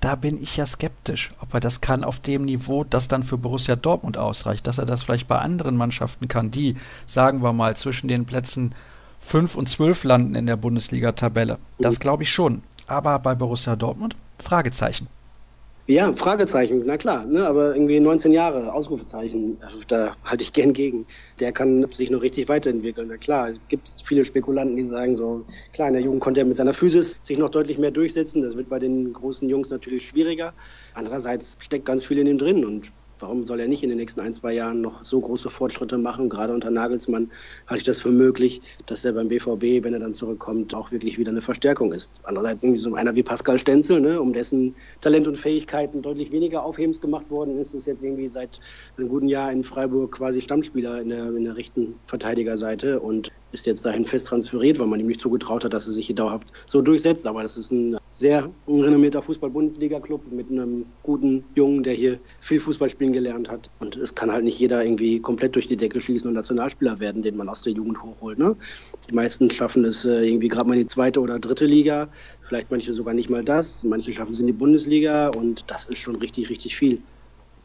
Da 0.00 0.14
bin 0.14 0.42
ich 0.42 0.56
ja 0.56 0.64
skeptisch, 0.64 1.28
ob 1.40 1.52
er 1.52 1.60
das 1.60 1.82
kann 1.82 2.04
auf 2.04 2.20
dem 2.20 2.46
Niveau, 2.46 2.84
das 2.84 3.08
dann 3.08 3.22
für 3.22 3.36
Borussia 3.36 3.76
Dortmund 3.76 4.16
ausreicht, 4.16 4.66
dass 4.66 4.78
er 4.78 4.86
das 4.86 5.02
vielleicht 5.02 5.28
bei 5.28 5.38
anderen 5.38 5.76
Mannschaften 5.76 6.26
kann, 6.26 6.50
die, 6.50 6.76
sagen 7.06 7.42
wir 7.42 7.52
mal, 7.52 7.76
zwischen 7.76 8.08
den 8.08 8.24
Plätzen 8.24 8.74
5 9.18 9.56
und 9.56 9.68
12 9.68 10.04
landen 10.04 10.34
in 10.36 10.46
der 10.46 10.56
Bundesliga-Tabelle. 10.56 11.58
Das 11.78 12.00
glaube 12.00 12.22
ich 12.22 12.30
schon. 12.30 12.62
Aber 12.86 13.18
bei 13.18 13.34
Borussia 13.34 13.76
Dortmund? 13.76 14.16
Fragezeichen. 14.38 15.08
Ja, 15.90 16.12
Fragezeichen, 16.12 16.84
na 16.86 16.96
klar, 16.96 17.26
ne, 17.26 17.44
aber 17.44 17.74
irgendwie 17.74 17.98
19 17.98 18.30
Jahre, 18.30 18.72
Ausrufezeichen, 18.72 19.58
da 19.88 20.16
halte 20.22 20.44
ich 20.44 20.52
gern 20.52 20.72
gegen. 20.72 21.04
Der 21.40 21.50
kann 21.50 21.84
sich 21.90 22.10
noch 22.10 22.22
richtig 22.22 22.48
weiterentwickeln. 22.48 23.08
Na 23.08 23.16
klar, 23.16 23.50
es 23.50 23.58
gibt 23.66 23.88
viele 24.04 24.24
Spekulanten, 24.24 24.76
die 24.76 24.86
sagen 24.86 25.16
so, 25.16 25.46
klar, 25.72 25.88
in 25.88 25.94
der 25.94 26.02
Jugend 26.04 26.20
konnte 26.20 26.38
er 26.38 26.46
mit 26.46 26.56
seiner 26.56 26.74
Physis 26.74 27.16
sich 27.22 27.38
noch 27.38 27.48
deutlich 27.48 27.78
mehr 27.78 27.90
durchsetzen. 27.90 28.40
Das 28.40 28.56
wird 28.56 28.68
bei 28.68 28.78
den 28.78 29.12
großen 29.12 29.48
Jungs 29.48 29.70
natürlich 29.70 30.06
schwieriger. 30.06 30.54
Andererseits 30.94 31.56
steckt 31.58 31.86
ganz 31.86 32.04
viel 32.04 32.20
in 32.20 32.28
ihm 32.28 32.38
drin 32.38 32.64
und 32.64 32.92
Warum 33.20 33.44
soll 33.44 33.60
er 33.60 33.68
nicht 33.68 33.82
in 33.82 33.90
den 33.90 33.98
nächsten 33.98 34.20
ein, 34.20 34.32
zwei 34.32 34.54
Jahren 34.54 34.80
noch 34.80 35.02
so 35.02 35.20
große 35.20 35.50
Fortschritte 35.50 35.98
machen? 35.98 36.28
Gerade 36.28 36.54
unter 36.54 36.70
Nagelsmann 36.70 37.30
halte 37.66 37.80
ich 37.80 37.86
das 37.86 38.00
für 38.00 38.10
möglich, 38.10 38.62
dass 38.86 39.04
er 39.04 39.12
beim 39.12 39.28
BVB, 39.28 39.84
wenn 39.84 39.92
er 39.92 40.00
dann 40.00 40.12
zurückkommt, 40.12 40.74
auch 40.74 40.90
wirklich 40.90 41.18
wieder 41.18 41.30
eine 41.30 41.42
Verstärkung 41.42 41.92
ist. 41.92 42.20
Andererseits 42.22 42.62
irgendwie 42.62 42.80
so 42.80 42.94
einer 42.94 43.14
wie 43.14 43.22
Pascal 43.22 43.58
Stenzel, 43.58 44.00
ne, 44.00 44.20
um 44.20 44.32
dessen 44.32 44.76
Talent 45.00 45.28
und 45.28 45.36
Fähigkeiten 45.36 46.02
deutlich 46.02 46.32
weniger 46.32 46.64
aufhebens 46.64 47.00
gemacht 47.00 47.30
worden 47.30 47.56
ist, 47.56 47.74
ist 47.74 47.86
jetzt 47.86 48.02
irgendwie 48.02 48.28
seit 48.28 48.60
einem 48.96 49.08
guten 49.08 49.28
Jahr 49.28 49.52
in 49.52 49.64
Freiburg 49.64 50.12
quasi 50.12 50.40
Stammspieler 50.40 51.00
in 51.02 51.10
der, 51.10 51.34
in 51.34 51.44
der 51.44 51.56
rechten 51.56 52.00
Verteidigerseite 52.06 53.00
und 53.00 53.30
ist 53.52 53.66
jetzt 53.66 53.84
dahin 53.84 54.04
fest 54.04 54.28
transferiert, 54.28 54.78
weil 54.78 54.86
man 54.86 55.00
ihm 55.00 55.06
nicht 55.06 55.20
zugetraut 55.20 55.64
hat, 55.64 55.74
dass 55.74 55.86
er 55.86 55.92
sich 55.92 56.06
hier 56.06 56.14
dauerhaft 56.14 56.48
so 56.66 56.80
durchsetzt. 56.80 57.26
Aber 57.26 57.42
das 57.42 57.56
ist 57.56 57.70
ein 57.72 57.96
sehr 58.12 58.48
renommierter 58.66 59.22
Fußball-Bundesliga-Club 59.22 60.30
mit 60.30 60.50
einem 60.50 60.86
guten 61.02 61.44
Jungen, 61.54 61.82
der 61.82 61.94
hier 61.94 62.18
viel 62.40 62.60
Fußball 62.60 62.90
spielen 62.90 63.12
gelernt 63.12 63.48
hat. 63.48 63.70
Und 63.78 63.96
es 63.96 64.14
kann 64.14 64.32
halt 64.32 64.44
nicht 64.44 64.58
jeder 64.58 64.84
irgendwie 64.84 65.20
komplett 65.20 65.54
durch 65.54 65.68
die 65.68 65.76
Decke 65.76 66.00
schießen 66.00 66.28
und 66.28 66.34
Nationalspieler 66.34 67.00
werden, 67.00 67.22
den 67.22 67.36
man 67.36 67.48
aus 67.48 67.62
der 67.62 67.72
Jugend 67.72 68.02
hochholt. 68.02 68.38
Ne? 68.38 68.56
Die 69.08 69.14
meisten 69.14 69.50
schaffen 69.50 69.84
es 69.84 70.04
äh, 70.04 70.26
irgendwie 70.26 70.48
gerade 70.48 70.68
mal 70.68 70.74
in 70.74 70.80
die 70.80 70.86
zweite 70.86 71.20
oder 71.20 71.38
dritte 71.38 71.66
Liga. 71.66 72.08
Vielleicht 72.48 72.70
manche 72.70 72.92
sogar 72.92 73.14
nicht 73.14 73.30
mal 73.30 73.44
das. 73.44 73.84
Manche 73.84 74.12
schaffen 74.12 74.32
es 74.32 74.40
in 74.40 74.46
die 74.46 74.52
Bundesliga 74.52 75.28
und 75.28 75.64
das 75.70 75.86
ist 75.86 75.98
schon 75.98 76.16
richtig, 76.16 76.50
richtig 76.50 76.76
viel. 76.76 77.00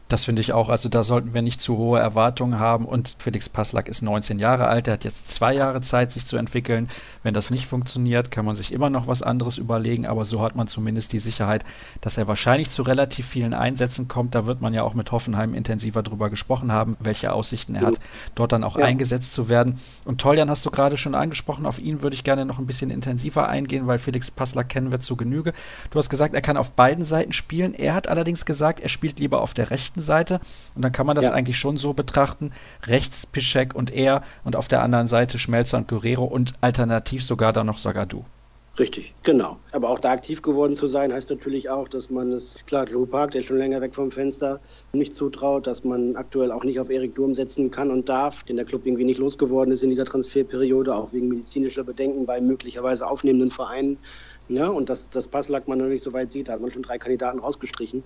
Das 0.08 0.24
finde 0.24 0.40
ich 0.40 0.52
auch. 0.52 0.68
Also 0.68 0.88
da 0.88 1.02
sollten 1.02 1.34
wir 1.34 1.42
nicht 1.42 1.60
zu 1.60 1.76
hohe 1.76 1.98
Erwartungen 1.98 2.60
haben. 2.60 2.84
Und 2.84 3.16
Felix 3.18 3.48
Passlack 3.48 3.88
ist 3.88 4.02
19 4.02 4.38
Jahre 4.38 4.68
alt. 4.68 4.86
Er 4.86 4.94
hat 4.94 5.04
jetzt 5.04 5.26
zwei 5.28 5.52
Jahre 5.52 5.80
Zeit, 5.80 6.12
sich 6.12 6.26
zu 6.26 6.36
entwickeln. 6.36 6.88
Wenn 7.24 7.34
das 7.34 7.50
nicht 7.50 7.66
funktioniert, 7.66 8.30
kann 8.30 8.44
man 8.44 8.54
sich 8.54 8.72
immer 8.72 8.88
noch 8.88 9.08
was 9.08 9.22
anderes 9.22 9.58
überlegen. 9.58 10.06
Aber 10.06 10.24
so 10.24 10.42
hat 10.42 10.54
man 10.54 10.68
zumindest 10.68 11.12
die 11.12 11.18
Sicherheit, 11.18 11.64
dass 12.00 12.18
er 12.18 12.28
wahrscheinlich 12.28 12.70
zu 12.70 12.82
relativ 12.82 13.26
vielen 13.26 13.52
Einsätzen 13.52 14.06
kommt. 14.06 14.36
Da 14.36 14.46
wird 14.46 14.60
man 14.60 14.74
ja 14.74 14.84
auch 14.84 14.94
mit 14.94 15.10
Hoffenheim 15.10 15.54
intensiver 15.54 16.04
drüber 16.04 16.30
gesprochen 16.30 16.70
haben, 16.70 16.96
welche 17.00 17.32
Aussichten 17.32 17.74
er 17.74 17.86
hat, 17.86 17.94
dort 18.36 18.52
dann 18.52 18.62
auch 18.62 18.78
ja. 18.78 18.84
eingesetzt 18.84 19.34
zu 19.34 19.48
werden. 19.48 19.80
Und 20.04 20.20
Toljan 20.20 20.50
hast 20.50 20.64
du 20.64 20.70
gerade 20.70 20.96
schon 20.96 21.16
angesprochen. 21.16 21.66
Auf 21.66 21.80
ihn 21.80 22.02
würde 22.02 22.14
ich 22.14 22.22
gerne 22.22 22.44
noch 22.44 22.60
ein 22.60 22.66
bisschen 22.66 22.90
intensiver 22.90 23.48
eingehen, 23.48 23.88
weil 23.88 23.98
Felix 23.98 24.30
Passlack 24.30 24.68
kennen 24.68 24.92
wir 24.92 25.00
zu 25.00 25.16
Genüge. 25.16 25.52
Du 25.90 25.98
hast 25.98 26.10
gesagt, 26.10 26.34
er 26.34 26.42
kann 26.42 26.56
auf 26.56 26.70
beiden 26.72 27.04
Seiten 27.04 27.32
spielen. 27.32 27.74
Er 27.74 27.94
hat 27.94 28.06
allerdings 28.06 28.46
gesagt, 28.46 28.78
er 28.78 28.88
spielt 28.88 29.18
lieber 29.18 29.40
auf 29.40 29.52
der 29.52 29.70
rechten 29.70 29.95
rechten 29.96 30.00
Seite. 30.02 30.40
Und 30.74 30.82
dann 30.82 30.92
kann 30.92 31.06
man 31.06 31.16
das 31.16 31.26
ja. 31.26 31.32
eigentlich 31.32 31.58
schon 31.58 31.76
so 31.76 31.94
betrachten. 31.94 32.52
Rechts 32.86 33.26
Pischek 33.26 33.74
und 33.74 33.90
er 33.90 34.22
und 34.44 34.56
auf 34.56 34.68
der 34.68 34.82
anderen 34.82 35.06
Seite 35.06 35.38
Schmelzer 35.38 35.78
und 35.78 35.88
Guerrero 35.88 36.24
und 36.24 36.54
alternativ 36.60 37.24
sogar 37.24 37.52
dann 37.52 37.66
noch 37.66 37.78
Sagadu. 37.78 38.24
Richtig, 38.78 39.14
genau. 39.22 39.56
Aber 39.72 39.88
auch 39.88 40.00
da 40.00 40.10
aktiv 40.10 40.42
geworden 40.42 40.74
zu 40.74 40.86
sein, 40.86 41.10
heißt 41.10 41.30
natürlich 41.30 41.70
auch, 41.70 41.88
dass 41.88 42.10
man 42.10 42.30
es, 42.32 42.58
klar, 42.66 42.86
Joe 42.86 43.06
Park, 43.06 43.30
der 43.30 43.40
schon 43.40 43.56
länger 43.56 43.80
weg 43.80 43.94
vom 43.94 44.10
Fenster, 44.10 44.60
nicht 44.92 45.14
zutraut, 45.14 45.66
dass 45.66 45.82
man 45.82 46.14
aktuell 46.14 46.52
auch 46.52 46.62
nicht 46.62 46.78
auf 46.78 46.90
Erik 46.90 47.14
Durm 47.14 47.34
setzen 47.34 47.70
kann 47.70 47.90
und 47.90 48.10
darf, 48.10 48.42
den 48.42 48.56
der 48.56 48.66
Club 48.66 48.84
irgendwie 48.84 49.04
nicht 49.04 49.16
losgeworden 49.16 49.72
ist 49.72 49.82
in 49.82 49.88
dieser 49.88 50.04
Transferperiode, 50.04 50.94
auch 50.94 51.14
wegen 51.14 51.28
medizinischer 51.28 51.84
Bedenken 51.84 52.26
bei 52.26 52.38
möglicherweise 52.42 53.06
aufnehmenden 53.08 53.50
Vereinen. 53.50 53.96
Ja, 54.48 54.68
und 54.68 54.90
das, 54.90 55.08
das 55.08 55.26
Passlack 55.26 55.66
man 55.68 55.78
noch 55.78 55.86
nicht 55.86 56.04
so 56.04 56.12
weit 56.12 56.30
sieht, 56.30 56.48
da 56.48 56.52
hat 56.52 56.60
man 56.60 56.70
schon 56.70 56.82
drei 56.82 56.98
Kandidaten 56.98 57.38
rausgestrichen. 57.38 58.04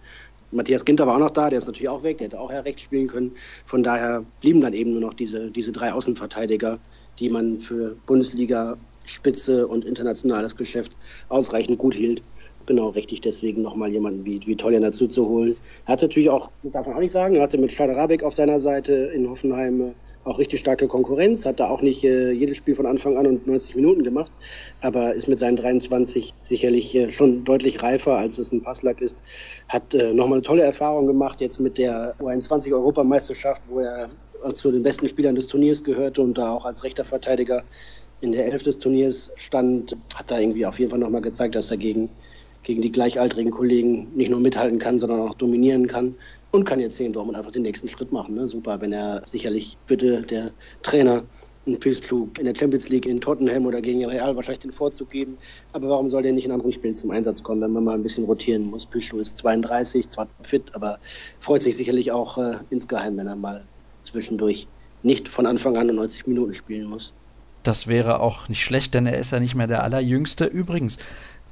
Matthias 0.52 0.84
Ginter 0.84 1.06
war 1.06 1.14
auch 1.14 1.20
noch 1.20 1.30
da, 1.30 1.48
der 1.48 1.58
ist 1.58 1.66
natürlich 1.66 1.88
auch 1.88 2.02
weg, 2.02 2.18
der 2.18 2.26
hätte 2.26 2.40
auch 2.40 2.50
ja 2.50 2.60
rechts 2.60 2.82
spielen 2.82 3.06
können. 3.06 3.36
Von 3.66 3.82
daher 3.82 4.26
blieben 4.40 4.60
dann 4.60 4.72
eben 4.72 4.92
nur 4.92 5.00
noch 5.00 5.14
diese, 5.14 5.50
diese 5.50 5.72
drei 5.72 5.92
Außenverteidiger, 5.92 6.80
die 7.18 7.28
man 7.28 7.60
für 7.60 7.96
Bundesliga, 8.06 8.76
Spitze 9.04 9.66
und 9.66 9.84
internationales 9.84 10.56
Geschäft 10.56 10.96
ausreichend 11.28 11.78
gut 11.78 11.94
hielt. 11.94 12.22
Genau, 12.66 12.88
richtig 12.88 13.20
deswegen 13.22 13.62
nochmal 13.62 13.90
jemanden 13.90 14.24
wie, 14.24 14.40
wie 14.44 14.56
Toljan 14.56 14.82
dazu 14.82 15.06
zu 15.06 15.28
holen. 15.28 15.56
Er 15.86 15.92
hatte 15.92 16.04
natürlich 16.06 16.30
auch, 16.30 16.52
das 16.62 16.72
darf 16.72 16.86
man 16.86 16.96
auch 16.96 17.00
nicht 17.00 17.12
sagen, 17.12 17.36
er 17.36 17.42
hatte 17.42 17.58
mit 17.58 17.72
Schaderabek 17.72 18.22
auf 18.22 18.34
seiner 18.34 18.60
Seite 18.60 18.92
in 18.92 19.28
Hoffenheim 19.28 19.94
auch 20.24 20.38
richtig 20.38 20.60
starke 20.60 20.86
Konkurrenz, 20.86 21.46
hat 21.46 21.60
da 21.60 21.68
auch 21.70 21.82
nicht 21.82 22.04
äh, 22.04 22.30
jedes 22.30 22.58
Spiel 22.58 22.74
von 22.76 22.86
Anfang 22.86 23.16
an 23.16 23.26
und 23.26 23.46
90 23.46 23.74
Minuten 23.76 24.02
gemacht, 24.02 24.30
aber 24.80 25.14
ist 25.14 25.28
mit 25.28 25.38
seinen 25.38 25.56
23 25.56 26.34
sicherlich 26.42 26.94
äh, 26.94 27.10
schon 27.10 27.44
deutlich 27.44 27.82
reifer, 27.82 28.18
als 28.18 28.36
es 28.38 28.52
ein 28.52 28.62
Passlack 28.62 29.00
ist. 29.00 29.22
Hat 29.68 29.94
äh, 29.94 30.12
nochmal 30.12 30.38
eine 30.38 30.42
tolle 30.42 30.62
Erfahrung 30.62 31.06
gemacht 31.06 31.40
jetzt 31.40 31.58
mit 31.58 31.78
der 31.78 32.14
U21-Europameisterschaft, 32.18 33.62
wo 33.68 33.80
er 33.80 34.08
zu 34.54 34.70
den 34.70 34.82
besten 34.82 35.06
Spielern 35.08 35.34
des 35.34 35.48
Turniers 35.48 35.84
gehörte 35.84 36.22
und 36.22 36.36
da 36.38 36.50
auch 36.50 36.64
als 36.64 36.84
rechter 36.84 37.04
Verteidiger 37.04 37.62
in 38.20 38.32
der 38.32 38.46
Elf 38.46 38.62
des 38.62 38.78
Turniers 38.78 39.30
stand, 39.36 39.96
hat 40.14 40.30
da 40.30 40.38
irgendwie 40.38 40.66
auf 40.66 40.78
jeden 40.78 40.90
Fall 40.90 40.98
nochmal 40.98 41.22
gezeigt, 41.22 41.54
dass 41.54 41.70
er 41.70 41.76
gegen, 41.78 42.10
gegen 42.62 42.82
die 42.82 42.92
gleichaltrigen 42.92 43.50
Kollegen 43.50 44.08
nicht 44.14 44.30
nur 44.30 44.40
mithalten 44.40 44.78
kann, 44.78 44.98
sondern 44.98 45.20
auch 45.20 45.34
dominieren 45.34 45.86
kann 45.86 46.14
und 46.52 46.64
kann 46.64 46.80
jetzt 46.80 46.96
hier 46.96 47.06
in 47.06 47.12
Dortmund 47.12 47.38
einfach 47.38 47.52
den 47.52 47.62
nächsten 47.62 47.88
Schritt 47.88 48.12
machen. 48.12 48.34
Ne? 48.34 48.48
Super, 48.48 48.80
wenn 48.80 48.92
er 48.92 49.22
sicherlich 49.26 49.76
bitte 49.86 50.22
der 50.22 50.50
Trainer 50.82 51.22
einen 51.66 51.78
Piszczuk 51.78 52.38
in 52.38 52.46
der 52.46 52.54
Champions 52.54 52.88
League 52.88 53.06
in 53.06 53.20
Tottenham 53.20 53.66
oder 53.66 53.80
gegen 53.80 54.04
Real 54.04 54.34
wahrscheinlich 54.34 54.60
den 54.60 54.72
Vorzug 54.72 55.10
geben. 55.10 55.36
Aber 55.72 55.88
warum 55.88 56.08
soll 56.08 56.22
der 56.22 56.32
nicht 56.32 56.46
in 56.46 56.52
anderen 56.52 56.72
Spielen 56.72 56.94
zum 56.94 57.10
Einsatz 57.10 57.42
kommen, 57.42 57.60
wenn 57.60 57.72
man 57.72 57.84
mal 57.84 57.94
ein 57.94 58.02
bisschen 58.02 58.24
rotieren 58.24 58.64
muss? 58.64 58.86
Piszczuk 58.86 59.20
ist 59.20 59.38
32, 59.38 60.08
zwar 60.08 60.28
fit, 60.42 60.74
aber 60.74 60.98
freut 61.38 61.62
sich 61.62 61.76
sicherlich 61.76 62.12
auch 62.12 62.38
äh, 62.38 62.58
insgeheim, 62.70 63.16
wenn 63.16 63.26
er 63.26 63.36
mal 63.36 63.64
zwischendurch 64.00 64.66
nicht 65.02 65.28
von 65.28 65.46
Anfang 65.46 65.76
an 65.76 65.86
90 65.86 66.26
Minuten 66.26 66.54
spielen 66.54 66.88
muss. 66.88 67.12
Das 67.62 67.86
wäre 67.86 68.20
auch 68.20 68.48
nicht 68.48 68.64
schlecht, 68.64 68.94
denn 68.94 69.04
er 69.06 69.18
ist 69.18 69.32
ja 69.32 69.40
nicht 69.40 69.54
mehr 69.54 69.66
der 69.66 69.84
Allerjüngste. 69.84 70.46
Übrigens, 70.46 70.96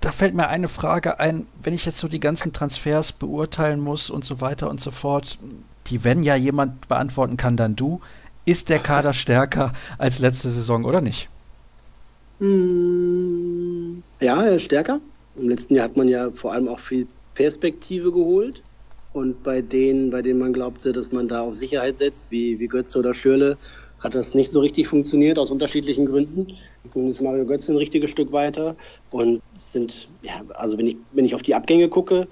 da 0.00 0.12
fällt 0.12 0.34
mir 0.34 0.48
eine 0.48 0.68
Frage 0.68 1.18
ein, 1.18 1.46
wenn 1.62 1.74
ich 1.74 1.84
jetzt 1.84 1.98
so 1.98 2.08
die 2.08 2.20
ganzen 2.20 2.52
Transfers 2.52 3.12
beurteilen 3.12 3.80
muss 3.80 4.11
und 4.11 4.24
so 4.24 4.40
weiter 4.40 4.70
und 4.70 4.80
so 4.80 4.90
fort, 4.90 5.38
die 5.88 6.04
wenn 6.04 6.22
ja 6.22 6.37
jemand 6.37 6.88
beantworten 6.88 7.37
kann, 7.37 7.56
dann 7.56 7.76
du. 7.76 8.00
Ist 8.44 8.70
der 8.70 8.78
Kader 8.78 9.12
stärker 9.12 9.72
als 9.98 10.20
letzte 10.20 10.48
Saison 10.48 10.84
oder 10.84 11.00
nicht? 11.00 11.28
Hm, 12.40 14.02
ja, 14.20 14.42
er 14.42 14.52
ist 14.52 14.64
stärker. 14.64 15.00
Im 15.37 15.48
letzten 15.48 15.74
Jahr 15.74 15.84
hat 15.84 15.96
man 15.96 16.08
ja 16.08 16.30
vor 16.30 16.52
allem 16.52 16.68
auch 16.68 16.78
viel 16.78 17.06
Perspektive 17.34 18.11
geholt. 18.12 18.62
Und 19.12 19.42
bei 19.42 19.62
denen, 19.62 20.11
bei 20.11 20.22
denen 20.22 20.38
man 20.38 20.52
glaubte, 20.52 20.92
dass 20.92 21.12
man 21.12 21.28
da 21.28 21.42
auf 21.42 21.54
Sicherheit 21.54 21.98
setzt, 21.98 22.30
wie, 22.30 22.58
wie 22.58 22.68
Götze 22.68 22.98
oder 22.98 23.14
Schürle, 23.14 23.56
hat 24.00 24.14
das 24.14 24.34
nicht 24.34 24.50
so 24.50 24.61
richtig 24.61 24.88
funktioniert, 24.88 25.38
aus 25.38 25.50
unterschiedlichen 25.50 26.06
Gründen. 26.06 26.54
Nun 26.94 27.08
ist 27.08 27.20
Mario 27.20 27.46
Götze 27.46 27.72
ein 27.72 27.78
richtiges 27.78 28.11
Stück 28.11 28.32
weiter. 28.32 28.76
Und 29.11 29.40
sind, 29.56 30.08
ja, 30.22 30.42
also 30.54 30.78
wenn 30.78 30.87
ich, 30.87 30.96
wenn 31.12 31.24
ich 31.24 31.34
auf 31.34 31.42
die 31.42 31.54
Abgänge 31.54 31.88
gucke, 31.88 32.28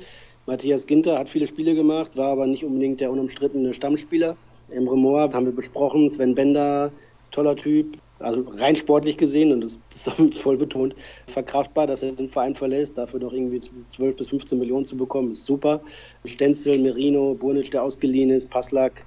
Matthias 0.47 0.87
Ginter 0.87 1.19
hat 1.19 1.29
viele 1.29 1.47
Spiele 1.47 1.75
gemacht, 1.75 2.17
war 2.17 2.29
aber 2.29 2.47
nicht 2.47 2.65
unbedingt 2.65 3.01
der 3.01 3.11
unumstrittene 3.11 3.75
Stammspieler. 3.75 4.37
Emre 4.71 4.97
Moore 4.97 5.31
haben 5.33 5.47
wir 5.47 5.53
besprochen, 5.53 6.09
Sven 6.09 6.35
Bender, 6.35 6.93
toller 7.33 7.57
Typ, 7.57 7.99
also 8.19 8.45
rein 8.49 8.77
sportlich 8.77 9.17
gesehen, 9.17 9.53
und 9.53 9.63
das, 9.63 9.79
das 9.91 10.19
ist 10.19 10.39
voll 10.39 10.57
betont, 10.57 10.95
verkraftbar, 11.27 11.87
dass 11.87 12.03
er 12.03 12.13
den 12.13 12.31
Verein 12.31 12.55
verlässt, 12.55 12.97
dafür 12.97 13.21
doch 13.21 13.33
irgendwie 13.33 13.61
12 13.89 14.17
bis 14.17 14.31
15 14.31 14.59
Millionen 14.59 14.85
zu 14.85 14.97
bekommen, 14.97 15.33
ist 15.33 15.45
super. 15.45 15.83
Stenzel, 16.25 16.79
Merino, 16.79 17.35
Burnic, 17.35 17.71
der 17.73 17.83
ausgeliehen 17.83 18.31
ist, 18.31 18.49
Passlack, 18.49 19.05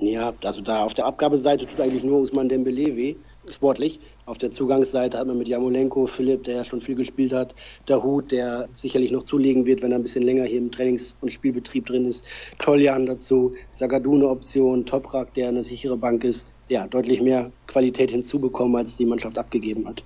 ja, 0.00 0.32
also 0.44 0.62
da 0.62 0.84
auf 0.84 0.94
der 0.94 1.06
Abgabeseite 1.06 1.66
tut 1.66 1.80
eigentlich 1.80 2.04
nur 2.04 2.20
Usman 2.20 2.48
Dembele 2.48 2.96
weh, 2.96 3.16
sportlich. 3.50 4.00
Auf 4.24 4.38
der 4.38 4.50
Zugangsseite 4.50 5.18
hat 5.18 5.26
man 5.26 5.38
mit 5.38 5.48
Jamolenko, 5.48 6.06
Philipp, 6.06 6.44
der 6.44 6.56
ja 6.56 6.64
schon 6.64 6.80
viel 6.80 6.94
gespielt 6.94 7.32
hat, 7.32 7.54
der 7.88 8.02
Hut, 8.02 8.32
der 8.32 8.68
sicherlich 8.74 9.10
noch 9.10 9.24
zulegen 9.24 9.66
wird, 9.66 9.82
wenn 9.82 9.92
er 9.92 9.98
ein 9.98 10.02
bisschen 10.02 10.22
länger 10.22 10.44
hier 10.44 10.58
im 10.58 10.70
Trainings- 10.70 11.14
und 11.20 11.32
Spielbetrieb 11.32 11.86
drin 11.86 12.06
ist. 12.06 12.24
Toljan 12.58 13.06
dazu, 13.06 13.54
Sagadu 13.72 14.14
eine 14.14 14.28
Option, 14.28 14.86
Toprak, 14.86 15.34
der 15.34 15.48
eine 15.48 15.62
sichere 15.62 15.96
Bank 15.96 16.24
ist. 16.24 16.52
Ja, 16.68 16.86
deutlich 16.86 17.20
mehr 17.20 17.50
Qualität 17.66 18.10
hinzubekommen, 18.10 18.76
als 18.76 18.96
die 18.96 19.06
Mannschaft 19.06 19.36
abgegeben 19.36 19.86
hat. 19.86 20.02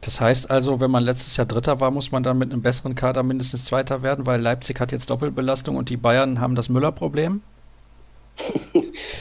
Das 0.00 0.20
heißt 0.20 0.50
also, 0.50 0.80
wenn 0.80 0.90
man 0.90 1.04
letztes 1.04 1.36
Jahr 1.36 1.46
Dritter 1.46 1.78
war, 1.78 1.92
muss 1.92 2.10
man 2.10 2.24
dann 2.24 2.36
mit 2.38 2.52
einem 2.52 2.62
besseren 2.62 2.96
Kader 2.96 3.22
mindestens 3.22 3.66
Zweiter 3.66 4.02
werden, 4.02 4.26
weil 4.26 4.40
Leipzig 4.40 4.80
hat 4.80 4.90
jetzt 4.90 5.10
Doppelbelastung 5.10 5.76
und 5.76 5.90
die 5.90 5.96
Bayern 5.96 6.40
haben 6.40 6.56
das 6.56 6.68
Müller-Problem? 6.68 7.42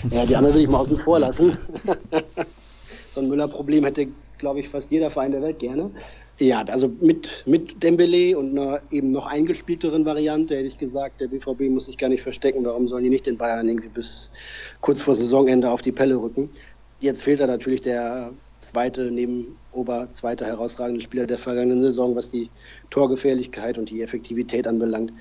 Ja, 0.10 0.26
die 0.26 0.36
anderen 0.36 0.56
will 0.56 0.64
ich 0.64 0.70
mal 0.70 0.80
außen 0.80 0.98
vor 0.98 1.20
lassen. 1.20 1.58
so 3.12 3.22
ein 3.22 3.28
Müller-Problem 3.28 3.84
hätte, 3.84 4.08
glaube 4.38 4.60
ich, 4.60 4.70
fast 4.70 4.92
jeder 4.92 5.10
Verein 5.10 5.32
der 5.32 5.42
Welt 5.42 5.60
gerne. 5.60 5.92
Ja, 6.40 6.64
also 6.64 6.92
mit, 7.02 7.44
mit 7.46 7.84
Dembele 7.84 8.38
und 8.38 8.58
einer 8.58 8.82
eben 8.90 9.12
noch 9.12 9.28
eingespielteren 9.28 10.06
Variante 10.06 10.56
hätte 10.56 10.68
ich 10.68 10.78
gesagt, 10.78 11.22
der 11.22 11.28
BVB 11.28 11.70
muss 11.70 11.86
sich 11.86 11.98
gar 11.98 12.10
nicht 12.10 12.24
verstecken. 12.24 12.66
Warum 12.66 12.88
sollen 12.88 13.04
die 13.04 13.10
nicht 13.10 13.28
den 13.28 13.38
Bayern 13.38 13.68
irgendwie 13.68 13.90
bis 13.90 14.32
kurz 14.80 15.02
vor 15.02 15.14
Saisonende 15.14 15.70
auf 15.70 15.82
die 15.82 15.92
Pelle 15.92 16.16
rücken? 16.16 16.50
Jetzt 17.00 17.24
fehlt 17.24 17.40
da 17.40 17.48
natürlich 17.48 17.82
der 17.82 18.32
zweite, 18.62 19.12
neben 19.12 19.58
Ober, 19.72 20.10
zweiter 20.10 20.46
herausragende 20.46 21.02
Spieler 21.02 21.28
der 21.28 21.38
vergangenen 21.38 21.82
Saison, 21.82 22.16
was 22.16 22.30
die 22.30 22.50
Torgefährlichkeit 22.90 23.78
und 23.78 23.90
die 23.90 24.02
Effektivität 24.02 24.68
anbelangt. 24.68 25.12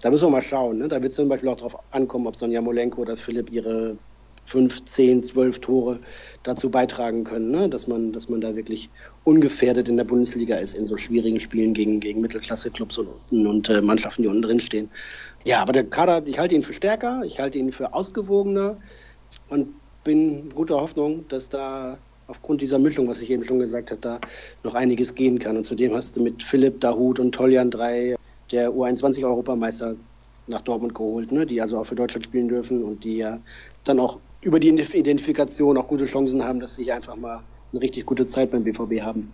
Da 0.00 0.10
müssen 0.10 0.26
wir 0.26 0.30
mal 0.30 0.42
schauen. 0.42 0.78
Ne? 0.78 0.88
Da 0.88 1.02
wird 1.02 1.10
es 1.10 1.16
zum 1.16 1.28
Beispiel 1.28 1.48
auch 1.48 1.56
darauf 1.56 1.76
ankommen, 1.92 2.26
ob 2.26 2.36
Sonja 2.36 2.60
Molenko 2.60 3.02
oder 3.02 3.16
Philipp 3.16 3.50
ihre 3.50 3.96
fünf, 4.44 4.84
zehn, 4.84 5.22
zwölf 5.22 5.60
Tore 5.60 6.00
dazu 6.42 6.70
beitragen 6.70 7.24
können, 7.24 7.50
ne? 7.50 7.68
dass, 7.68 7.86
man, 7.86 8.12
dass 8.12 8.28
man 8.28 8.40
da 8.40 8.56
wirklich 8.56 8.90
ungefährdet 9.24 9.88
in 9.88 9.96
der 9.96 10.04
Bundesliga 10.04 10.56
ist 10.56 10.74
in 10.74 10.86
so 10.86 10.96
schwierigen 10.96 11.38
Spielen 11.38 11.72
gegen, 11.72 12.00
gegen 12.00 12.20
Mittelklasse-Clubs 12.20 12.98
und, 12.98 13.46
und 13.46 13.68
äh, 13.68 13.80
Mannschaften, 13.80 14.22
die 14.22 14.28
unten 14.28 14.42
drin 14.42 14.60
stehen. 14.60 14.90
Ja, 15.44 15.60
aber 15.62 15.72
der 15.72 15.84
Kader, 15.84 16.26
ich 16.26 16.38
halte 16.38 16.54
ihn 16.54 16.62
für 16.62 16.72
stärker, 16.72 17.22
ich 17.24 17.38
halte 17.38 17.58
ihn 17.58 17.70
für 17.70 17.94
ausgewogener 17.94 18.78
und 19.48 19.68
bin 20.02 20.48
guter 20.50 20.80
Hoffnung, 20.80 21.28
dass 21.28 21.48
da 21.48 21.98
aufgrund 22.30 22.60
dieser 22.62 22.78
Mischung, 22.78 23.08
was 23.08 23.20
ich 23.20 23.30
eben 23.30 23.44
schon 23.44 23.58
gesagt 23.58 23.90
habe, 23.90 24.00
da 24.00 24.20
noch 24.62 24.74
einiges 24.74 25.14
gehen 25.14 25.38
kann. 25.38 25.56
Und 25.56 25.64
zudem 25.64 25.94
hast 25.94 26.16
du 26.16 26.22
mit 26.22 26.42
Philipp, 26.42 26.80
Dahut 26.80 27.18
und 27.18 27.32
Toljan 27.32 27.70
drei 27.70 28.14
der 28.52 28.70
U21-Europameister 28.70 29.96
nach 30.46 30.60
Dortmund 30.62 30.94
geholt, 30.94 31.32
ne? 31.32 31.44
die 31.44 31.60
also 31.60 31.78
auch 31.78 31.84
für 31.84 31.94
Deutschland 31.94 32.24
spielen 32.24 32.48
dürfen 32.48 32.82
und 32.82 33.04
die 33.04 33.18
ja 33.18 33.38
dann 33.84 34.00
auch 34.00 34.18
über 34.40 34.58
die 34.58 34.68
Identifikation 34.68 35.76
auch 35.76 35.88
gute 35.88 36.06
Chancen 36.06 36.42
haben, 36.42 36.60
dass 36.60 36.76
sie 36.76 36.84
hier 36.84 36.96
einfach 36.96 37.16
mal 37.16 37.42
eine 37.72 37.82
richtig 37.82 38.06
gute 38.06 38.26
Zeit 38.26 38.50
beim 38.50 38.64
BVB 38.64 39.02
haben. 39.02 39.32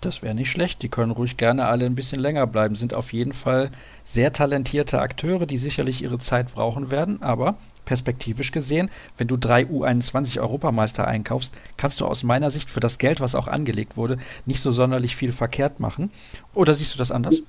Das 0.00 0.22
wäre 0.22 0.34
nicht 0.34 0.50
schlecht. 0.50 0.82
Die 0.82 0.88
können 0.88 1.12
ruhig 1.12 1.36
gerne 1.36 1.66
alle 1.66 1.84
ein 1.84 1.94
bisschen 1.94 2.20
länger 2.20 2.46
bleiben. 2.46 2.74
Sind 2.74 2.94
auf 2.94 3.12
jeden 3.12 3.34
Fall 3.34 3.70
sehr 4.02 4.32
talentierte 4.32 5.00
Akteure, 5.00 5.44
die 5.44 5.58
sicherlich 5.58 6.02
ihre 6.02 6.18
Zeit 6.18 6.54
brauchen 6.54 6.90
werden. 6.90 7.22
Aber 7.22 7.56
perspektivisch 7.84 8.50
gesehen, 8.50 8.90
wenn 9.18 9.28
du 9.28 9.36
drei 9.36 9.64
U21-Europameister 9.64 11.06
einkaufst, 11.06 11.52
kannst 11.76 12.00
du 12.00 12.06
aus 12.06 12.22
meiner 12.22 12.48
Sicht 12.48 12.70
für 12.70 12.80
das 12.80 12.98
Geld, 12.98 13.20
was 13.20 13.34
auch 13.34 13.46
angelegt 13.46 13.96
wurde, 13.96 14.16
nicht 14.46 14.60
so 14.60 14.70
sonderlich 14.70 15.16
viel 15.16 15.32
verkehrt 15.32 15.80
machen. 15.80 16.10
Oder 16.54 16.74
siehst 16.74 16.94
du 16.94 16.98
das 16.98 17.10
anders? 17.10 17.42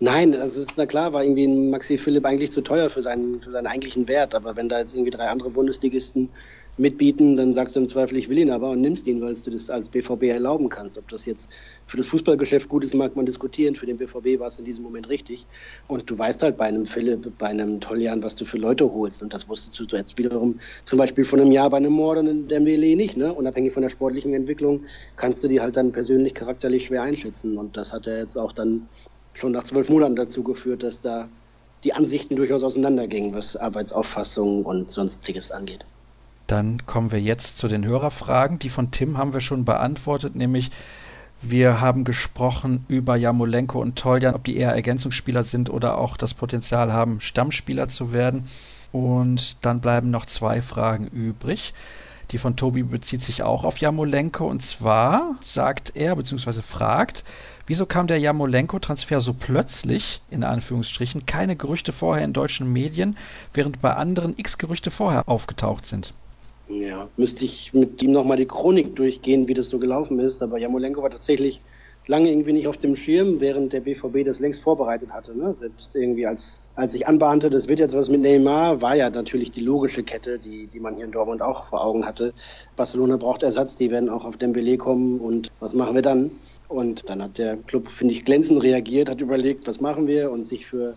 Nein, 0.00 0.34
also 0.34 0.60
ist 0.60 0.78
na 0.78 0.86
klar, 0.86 1.12
war 1.12 1.24
irgendwie 1.24 1.48
Maxi 1.48 1.98
Philipp 1.98 2.24
eigentlich 2.24 2.52
zu 2.52 2.60
teuer 2.60 2.88
für 2.88 3.02
seinen, 3.02 3.40
für 3.40 3.50
seinen 3.50 3.66
eigentlichen 3.66 4.08
Wert. 4.08 4.34
Aber 4.34 4.56
wenn 4.56 4.68
da 4.68 4.80
jetzt 4.80 4.94
irgendwie 4.94 5.10
drei 5.10 5.26
andere 5.26 5.50
Bundesligisten 5.50 6.30
mitbieten, 6.78 7.36
dann 7.36 7.52
sagst 7.52 7.76
du 7.76 7.80
im 7.80 7.88
Zweifel, 7.88 8.16
ich 8.16 8.28
will 8.28 8.38
ihn 8.38 8.50
aber 8.50 8.70
und 8.70 8.80
nimmst 8.80 9.06
ihn, 9.06 9.20
weil 9.20 9.34
du 9.34 9.50
das 9.50 9.70
als 9.70 9.88
BVB 9.88 10.24
erlauben 10.24 10.68
kannst. 10.68 10.98
Ob 10.98 11.08
das 11.08 11.26
jetzt 11.26 11.50
für 11.86 11.96
das 11.96 12.06
Fußballgeschäft 12.08 12.68
gut 12.68 12.84
ist, 12.84 12.94
mag 12.94 13.16
man 13.16 13.26
diskutieren. 13.26 13.74
Für 13.74 13.86
den 13.86 13.98
BVB 13.98 14.38
war 14.38 14.48
es 14.48 14.58
in 14.58 14.64
diesem 14.64 14.84
Moment 14.84 15.08
richtig. 15.08 15.46
Und 15.88 16.08
du 16.08 16.18
weißt 16.18 16.42
halt 16.42 16.56
bei 16.56 16.66
einem 16.66 16.86
Philipp, 16.86 17.30
bei 17.38 17.48
einem 17.48 17.80
Toljan, 17.80 18.22
was 18.22 18.36
du 18.36 18.44
für 18.44 18.58
Leute 18.58 18.92
holst. 18.92 19.22
Und 19.22 19.34
das 19.34 19.48
wusstest 19.48 19.80
du 19.80 19.96
jetzt 19.96 20.18
wiederum 20.18 20.58
zum 20.84 20.98
Beispiel 20.98 21.24
von 21.24 21.40
einem 21.40 21.52
Jahr 21.52 21.70
bei 21.70 21.78
einem 21.78 21.92
Mord 21.92 22.18
und 22.18 22.48
der 22.48 22.60
Melee 22.60 22.94
nicht. 22.94 23.16
Ne? 23.16 23.32
Unabhängig 23.32 23.72
von 23.72 23.82
der 23.82 23.90
sportlichen 23.90 24.34
Entwicklung 24.34 24.84
kannst 25.16 25.42
du 25.44 25.48
die 25.48 25.60
halt 25.60 25.76
dann 25.76 25.92
persönlich 25.92 26.34
charakterlich 26.34 26.86
schwer 26.86 27.02
einschätzen. 27.02 27.58
Und 27.58 27.76
das 27.76 27.92
hat 27.92 28.06
er 28.06 28.18
jetzt 28.18 28.36
auch 28.36 28.52
dann 28.52 28.88
schon 29.34 29.52
nach 29.52 29.64
zwölf 29.64 29.88
Monaten 29.88 30.16
dazu 30.16 30.42
geführt, 30.42 30.82
dass 30.82 31.00
da 31.00 31.28
die 31.84 31.92
Ansichten 31.92 32.36
durchaus 32.36 32.64
auseinandergingen, 32.64 33.34
was 33.34 33.56
Arbeitsauffassung 33.56 34.64
und 34.64 34.90
sonstiges 34.90 35.52
angeht. 35.52 35.84
Dann 36.48 36.86
kommen 36.86 37.12
wir 37.12 37.20
jetzt 37.20 37.58
zu 37.58 37.68
den 37.68 37.84
Hörerfragen. 37.84 38.58
Die 38.58 38.70
von 38.70 38.90
Tim 38.90 39.18
haben 39.18 39.34
wir 39.34 39.42
schon 39.42 39.64
beantwortet, 39.66 40.34
nämlich 40.34 40.70
wir 41.42 41.80
haben 41.80 42.02
gesprochen 42.04 42.84
über 42.88 43.16
Jamolenko 43.16 43.80
und 43.80 43.96
Toljan, 43.96 44.34
ob 44.34 44.44
die 44.44 44.56
eher 44.56 44.72
Ergänzungsspieler 44.72 45.44
sind 45.44 45.70
oder 45.70 45.98
auch 45.98 46.16
das 46.16 46.34
Potenzial 46.34 46.92
haben, 46.92 47.20
Stammspieler 47.20 47.88
zu 47.88 48.12
werden. 48.12 48.48
Und 48.92 49.64
dann 49.64 49.80
bleiben 49.80 50.10
noch 50.10 50.24
zwei 50.24 50.62
Fragen 50.62 51.06
übrig. 51.06 51.74
Die 52.30 52.38
von 52.38 52.56
Tobi 52.56 52.82
bezieht 52.82 53.22
sich 53.22 53.42
auch 53.42 53.64
auf 53.64 53.78
Jamolenko 53.78 54.46
und 54.46 54.62
zwar 54.62 55.36
sagt 55.42 55.96
er 55.96 56.16
bzw. 56.16 56.62
fragt, 56.62 57.24
wieso 57.66 57.84
kam 57.84 58.06
der 58.06 58.20
Jamolenko-Transfer 58.20 59.20
so 59.20 59.34
plötzlich, 59.34 60.22
in 60.30 60.44
Anführungsstrichen, 60.44 61.26
keine 61.26 61.56
Gerüchte 61.56 61.92
vorher 61.92 62.24
in 62.24 62.32
deutschen 62.32 62.72
Medien, 62.72 63.16
während 63.52 63.82
bei 63.82 63.94
anderen 63.94 64.34
x 64.38 64.56
Gerüchte 64.56 64.90
vorher 64.90 65.28
aufgetaucht 65.28 65.84
sind? 65.84 66.14
Ja, 66.68 67.08
müsste 67.16 67.44
ich 67.44 67.72
mit 67.72 68.02
ihm 68.02 68.12
nochmal 68.12 68.36
die 68.36 68.46
Chronik 68.46 68.94
durchgehen, 68.94 69.48
wie 69.48 69.54
das 69.54 69.70
so 69.70 69.78
gelaufen 69.78 70.18
ist, 70.20 70.42
aber 70.42 70.58
Jamolenko 70.58 71.02
war 71.02 71.10
tatsächlich 71.10 71.62
lange 72.08 72.30
irgendwie 72.30 72.52
nicht 72.52 72.66
auf 72.66 72.76
dem 72.76 72.96
Schirm, 72.96 73.40
während 73.40 73.72
der 73.72 73.80
BVB 73.80 74.24
das 74.24 74.40
längst 74.40 74.62
vorbereitet 74.62 75.10
hatte. 75.10 75.36
Ne? 75.36 75.54
Selbst 75.60 75.94
irgendwie 75.94 76.26
als, 76.26 76.58
als 76.74 76.94
ich 76.94 77.06
anbahnte, 77.06 77.50
das 77.50 77.68
wird 77.68 77.78
jetzt 77.78 77.94
was 77.94 78.08
mit 78.08 78.22
Neymar, 78.22 78.82
war 78.82 78.96
ja 78.96 79.08
natürlich 79.10 79.50
die 79.50 79.60
logische 79.60 80.02
Kette, 80.02 80.38
die, 80.38 80.66
die 80.66 80.80
man 80.80 80.96
hier 80.96 81.04
in 81.04 81.12
Dortmund 81.12 81.42
auch 81.42 81.64
vor 81.64 81.84
Augen 81.84 82.06
hatte. 82.06 82.32
Barcelona 82.76 83.16
braucht 83.16 83.42
Ersatz, 83.42 83.76
die 83.76 83.90
werden 83.90 84.08
auch 84.08 84.24
auf 84.24 84.36
Dembele 84.36 84.76
kommen 84.76 85.20
und 85.20 85.50
was 85.60 85.74
machen 85.74 85.94
wir 85.94 86.02
dann? 86.02 86.30
Und 86.68 87.08
dann 87.08 87.22
hat 87.22 87.38
der 87.38 87.56
Club, 87.56 87.88
finde 87.88 88.12
ich, 88.12 88.24
glänzend 88.24 88.62
reagiert, 88.62 89.08
hat 89.08 89.20
überlegt, 89.20 89.66
was 89.66 89.80
machen 89.80 90.06
wir 90.06 90.30
und 90.30 90.44
sich 90.44 90.66
für 90.66 90.94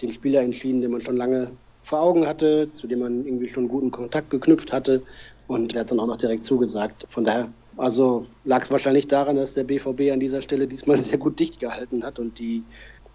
den 0.00 0.12
Spieler 0.12 0.42
entschieden, 0.42 0.80
den 0.80 0.90
man 0.90 1.02
schon 1.02 1.16
lange 1.16 1.52
vor 1.82 2.00
Augen 2.00 2.26
hatte, 2.26 2.72
zu 2.72 2.86
dem 2.86 3.00
man 3.00 3.24
irgendwie 3.26 3.48
schon 3.48 3.68
guten 3.68 3.90
Kontakt 3.90 4.30
geknüpft 4.30 4.72
hatte. 4.72 5.02
Und 5.46 5.74
er 5.74 5.80
hat 5.80 5.90
dann 5.90 6.00
auch 6.00 6.06
noch 6.06 6.16
direkt 6.16 6.44
zugesagt. 6.44 7.06
Von 7.10 7.24
daher 7.24 7.48
also 7.76 8.26
lag 8.44 8.62
es 8.62 8.70
wahrscheinlich 8.70 9.08
daran, 9.08 9.36
dass 9.36 9.54
der 9.54 9.64
BVB 9.64 10.12
an 10.12 10.20
dieser 10.20 10.42
Stelle 10.42 10.66
diesmal 10.66 10.96
sehr 10.98 11.18
gut 11.18 11.38
dicht 11.38 11.60
gehalten 11.60 12.04
hat 12.04 12.18
und 12.18 12.38
die 12.38 12.62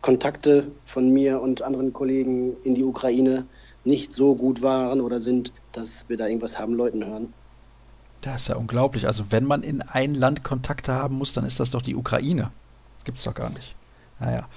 Kontakte 0.02 0.72
von 0.86 1.12
mir 1.12 1.42
und 1.42 1.62
anderen 1.62 1.94
Kollegen 1.94 2.56
in 2.64 2.76
die 2.76 2.84
Ukraine 2.84 3.46
nicht 3.84 4.14
so 4.14 4.36
gut 4.36 4.62
waren 4.62 5.02
oder 5.02 5.20
sind, 5.20 5.54
dass 5.72 6.08
wir 6.10 6.18
da 6.18 6.28
irgendwas 6.28 6.60
haben 6.60 6.74
Leuten 6.74 7.06
hören. 7.06 7.34
Das 8.22 8.44
ist 8.44 8.48
ja 8.50 8.56
unglaublich. 8.56 9.08
Also 9.08 9.26
wenn 9.30 9.46
man 9.46 9.64
in 9.64 9.82
ein 9.82 10.14
Land 10.14 10.44
Kontakte 10.44 10.94
haben 10.94 11.16
muss, 11.16 11.34
dann 11.34 11.46
ist 11.46 11.60
das 11.60 11.70
doch 11.70 11.82
die 11.82 11.96
Ukraine. 11.96 12.52
Gibt 13.06 13.20
es 13.20 13.24
doch 13.24 13.34
gar 13.34 13.50
nicht. 13.50 13.76
Naja. 14.20 14.48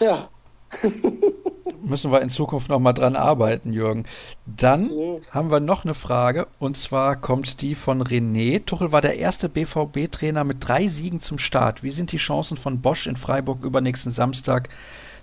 Ja. 0.00 0.28
müssen 1.86 2.10
wir 2.10 2.20
in 2.20 2.28
Zukunft 2.28 2.68
noch 2.68 2.80
mal 2.80 2.92
dran 2.92 3.16
arbeiten, 3.16 3.72
Jürgen. 3.72 4.04
Dann 4.44 4.90
ja. 4.90 5.18
haben 5.30 5.50
wir 5.50 5.60
noch 5.60 5.84
eine 5.84 5.94
Frage 5.94 6.46
und 6.58 6.76
zwar 6.76 7.16
kommt 7.16 7.62
die 7.62 7.74
von 7.74 8.02
René. 8.02 8.64
Tuchel 8.64 8.92
war 8.92 9.00
der 9.00 9.16
erste 9.16 9.48
BVB-Trainer 9.48 10.44
mit 10.44 10.58
drei 10.60 10.86
Siegen 10.88 11.20
zum 11.20 11.38
Start. 11.38 11.82
Wie 11.82 11.90
sind 11.90 12.12
die 12.12 12.18
Chancen 12.18 12.56
von 12.56 12.80
Bosch 12.80 13.06
in 13.06 13.16
Freiburg 13.16 13.64
übernächsten 13.64 14.12
Samstag, 14.12 14.68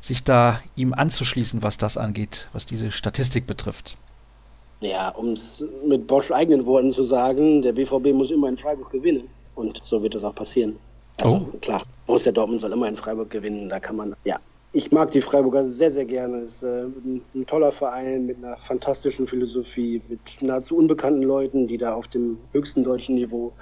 sich 0.01 0.23
da 0.23 0.61
ihm 0.75 0.93
anzuschließen, 0.93 1.63
was 1.63 1.77
das 1.77 1.97
angeht, 1.97 2.49
was 2.53 2.65
diese 2.65 2.91
Statistik 2.91 3.47
betrifft? 3.47 3.97
Ja, 4.81 5.09
um 5.09 5.29
es 5.29 5.63
mit 5.87 6.07
Bosch 6.07 6.31
eigenen 6.31 6.65
Worten 6.65 6.91
zu 6.91 7.03
sagen, 7.03 7.61
der 7.61 7.71
BVB 7.71 8.13
muss 8.13 8.31
immer 8.31 8.49
in 8.49 8.57
Freiburg 8.57 8.89
gewinnen 8.89 9.29
und 9.55 9.83
so 9.83 10.03
wird 10.03 10.15
es 10.15 10.23
auch 10.23 10.35
passieren. 10.35 10.77
Also 11.17 11.47
oh. 11.53 11.57
klar, 11.59 11.83
Borussia 12.05 12.31
Dortmund 12.31 12.59
soll 12.59 12.73
immer 12.73 12.87
in 12.87 12.97
Freiburg 12.97 13.29
gewinnen, 13.29 13.69
da 13.69 13.79
kann 13.79 13.95
man, 13.95 14.15
ja, 14.25 14.39
ich 14.75 14.91
mag 14.91 15.11
die 15.11 15.21
Freiburger 15.21 15.67
sehr, 15.67 15.91
sehr 15.91 16.05
gerne. 16.05 16.37
Es 16.39 16.55
ist 16.55 16.63
äh, 16.63 16.85
ein, 17.05 17.23
ein, 17.35 17.45
toller 17.45 17.71
Verein 17.71 18.25
mit 18.25 18.37
einer 18.37 18.57
fantastischen 18.57 19.27
Philosophie, 19.27 20.01
mit 20.09 20.19
nahezu 20.41 20.75
unbekannten 20.75 21.21
Leuten, 21.21 21.67
die 21.67 21.77
da 21.77 21.93
auf 21.93 22.07
dem 22.07 22.39
höchsten 22.53 22.83
deutschen 22.83 23.13
Niveau 23.13 23.53